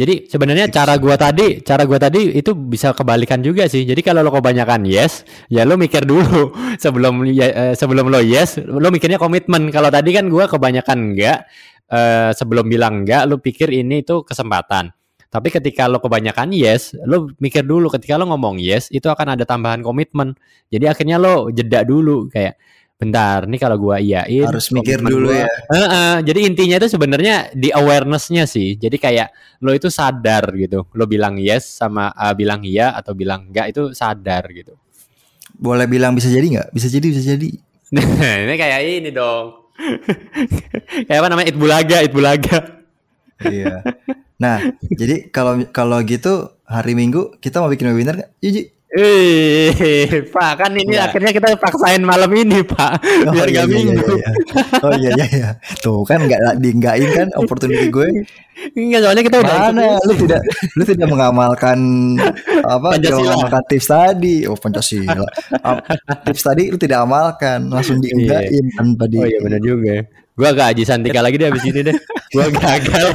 Jadi 0.00 0.32
sebenarnya 0.32 0.72
cara 0.72 0.96
gua 0.96 1.20
tadi, 1.20 1.60
cara 1.60 1.84
gua 1.84 2.00
tadi 2.00 2.32
itu 2.32 2.56
bisa 2.56 2.96
kebalikan 2.96 3.44
juga 3.44 3.68
sih. 3.68 3.84
Jadi 3.84 4.00
kalau 4.00 4.24
lo 4.24 4.32
kebanyakan 4.32 4.88
yes, 4.88 5.28
ya 5.52 5.68
lo 5.68 5.76
mikir 5.76 6.08
dulu 6.08 6.56
sebelum 6.82 7.28
ya, 7.28 7.52
eh, 7.52 7.74
sebelum 7.76 8.08
lo 8.08 8.24
yes, 8.24 8.64
lo 8.64 8.88
mikirnya 8.88 9.20
komitmen. 9.20 9.68
Kalau 9.68 9.92
tadi 9.92 10.16
kan 10.16 10.32
gua 10.32 10.48
kebanyakan 10.48 11.12
enggak, 11.12 11.44
uh, 11.92 12.32
sebelum 12.32 12.72
bilang 12.72 13.04
enggak 13.04 13.28
lu 13.28 13.44
pikir 13.44 13.68
ini 13.68 14.00
itu 14.00 14.24
kesempatan. 14.24 14.88
Tapi 15.28 15.52
ketika 15.52 15.84
lo 15.84 16.00
kebanyakan 16.00 16.48
yes, 16.56 16.96
lo 17.04 17.28
mikir 17.36 17.68
dulu 17.68 17.92
ketika 17.92 18.16
lo 18.16 18.24
ngomong 18.32 18.56
yes, 18.56 18.88
itu 18.88 19.04
akan 19.04 19.36
ada 19.36 19.44
tambahan 19.44 19.84
komitmen. 19.84 20.32
Jadi 20.72 20.88
akhirnya 20.88 21.20
lo 21.20 21.52
jeda 21.52 21.84
dulu 21.84 22.32
kayak 22.32 22.56
bentar 23.00 23.48
nih 23.48 23.56
kalau 23.56 23.80
gua 23.80 23.96
iyain 23.96 24.44
harus 24.44 24.68
mikir 24.68 25.00
dulu 25.00 25.32
gua, 25.32 25.48
ya. 25.48 25.50
Uh, 25.72 25.80
uh, 25.80 26.14
jadi 26.20 26.44
intinya 26.44 26.76
itu 26.76 26.92
sebenarnya 26.92 27.48
di 27.56 27.72
awarenessnya 27.72 28.44
sih. 28.44 28.76
Jadi 28.76 29.00
kayak 29.00 29.32
lo 29.64 29.72
itu 29.72 29.88
sadar 29.88 30.52
gitu. 30.52 30.84
Lo 30.92 31.08
bilang 31.08 31.40
yes 31.40 31.80
sama 31.80 32.12
uh, 32.12 32.36
bilang 32.36 32.60
iya 32.60 32.92
atau 32.92 33.16
bilang 33.16 33.48
enggak 33.48 33.72
itu 33.72 33.96
sadar 33.96 34.44
gitu. 34.52 34.76
Boleh 35.56 35.88
bilang 35.88 36.12
bisa 36.12 36.28
jadi 36.28 36.44
nggak? 36.44 36.68
Bisa 36.76 36.92
jadi 36.92 37.06
bisa 37.08 37.22
jadi. 37.24 37.48
ini 38.44 38.54
kayak 38.60 38.78
ini 38.84 39.10
dong. 39.10 39.72
kayak 41.08 41.20
apa 41.24 41.28
namanya? 41.32 41.48
Itbulaga, 41.48 41.96
Itbulaga. 42.04 42.84
iya. 43.48 43.80
Nah, 44.36 44.60
jadi 45.00 45.32
kalau 45.32 45.64
kalau 45.72 46.00
gitu 46.04 46.52
hari 46.68 46.92
Minggu 46.92 47.40
kita 47.40 47.64
mau 47.64 47.72
bikin 47.72 47.88
webinar 47.88 48.20
nggak? 48.20 48.32
Jiji. 48.44 48.79
Eh, 48.90 49.70
Pak, 50.34 50.52
kan 50.58 50.74
ini 50.74 50.98
ya. 50.98 51.06
akhirnya 51.06 51.30
kita 51.30 51.54
paksain 51.54 52.02
malam 52.02 52.26
ini, 52.34 52.58
Pak. 52.66 52.98
Oh, 53.22 53.32
biar 53.38 53.46
iya, 53.46 53.62
gak 53.62 53.66
iya, 53.70 53.76
minggu. 53.78 54.02
Iya, 54.02 54.18
iya. 54.18 54.32
Oh 54.82 54.92
iya 54.98 55.10
iya 55.14 55.26
iya. 55.30 55.50
Tuh 55.78 56.02
kan 56.02 56.26
nggak 56.26 56.58
diinggain 56.58 57.10
kan 57.14 57.28
opportunity 57.38 57.86
gue. 57.86 58.26
Enggak, 58.74 59.00
soalnya 59.06 59.22
kita 59.22 59.36
udah 59.46 59.56
Mana 59.70 59.94
lu 60.04 60.14
tidak 60.18 60.40
lu 60.74 60.82
tidak 60.82 61.06
mengamalkan 61.06 61.78
apa? 62.66 62.98
Pancasila. 62.98 63.18
mengamalkan 63.22 63.62
tips 63.70 63.86
tadi. 63.86 64.36
Oh, 64.50 64.58
Pancasila. 64.58 65.26
tips 66.26 66.42
tadi 66.42 66.62
lu 66.74 66.76
tidak 66.76 66.98
amalkan, 67.06 67.70
langsung 67.70 68.02
iya. 68.02 68.10
diinggain 68.10 68.64
tanpa 68.74 69.06
di 69.06 69.16
Oh 69.22 69.26
iya 69.30 69.38
benar 69.38 69.60
juga. 69.62 69.96
Gua 70.40 70.56
agak 70.56 70.72
Aji 70.72 70.88
Santika 70.88 71.20
lagi 71.20 71.36
deh 71.36 71.52
abis 71.52 71.64
ini 71.68 71.80
deh. 71.92 71.96
Gua 72.32 72.48
gagal. 72.48 73.06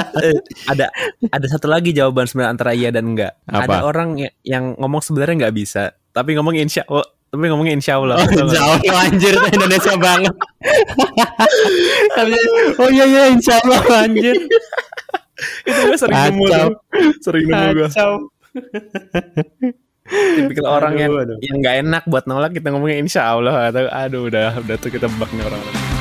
Ada 0.70 0.86
ada 1.34 1.46
satu 1.50 1.66
lagi 1.66 1.90
jawaban 1.90 2.30
sebenarnya 2.30 2.52
antara 2.54 2.70
iya 2.70 2.94
dan 2.94 3.10
enggak. 3.10 3.34
Apa? 3.50 3.66
Ada 3.66 3.78
orang 3.82 4.14
yang 4.46 4.78
ngomong 4.78 5.02
sebenarnya 5.02 5.48
nggak 5.48 5.56
bisa, 5.58 5.90
tapi 6.14 6.38
ngomong 6.38 6.54
insya 6.54 6.86
Allah 6.86 7.08
tapi 7.32 7.48
ngomongin 7.48 7.80
insya 7.80 7.96
Allah. 7.96 8.20
Oh, 8.20 8.28
insya 8.28 8.60
Allah 8.60 8.98
anjir 9.08 9.34
Indonesia 9.56 9.94
banget. 9.96 10.34
oh 12.76 12.88
iya 12.92 13.04
iya 13.08 13.22
insya 13.32 13.56
Allah 13.64 13.80
anjir. 14.04 14.36
Itu 15.64 15.80
gue 15.88 15.96
sering 15.96 16.36
nemu 16.36 16.44
Sering 17.24 17.46
nemu 17.48 17.70
gue. 17.72 17.88
Tipikal 20.12 20.66
orang 20.68 20.94
yang 21.00 21.16
aduh. 21.16 21.40
yang 21.40 21.56
nggak 21.64 21.76
enak 21.88 22.02
buat 22.04 22.28
nolak 22.28 22.52
kita 22.52 22.68
ngomongin 22.68 23.08
insya 23.08 23.32
Allah 23.32 23.72
atau 23.72 23.88
aduh 23.88 24.28
udah 24.28 24.60
udah 24.60 24.76
tuh 24.76 24.92
kita 24.92 25.08
bebak 25.08 25.32
nih 25.32 25.48
orang-orang. 25.48 25.91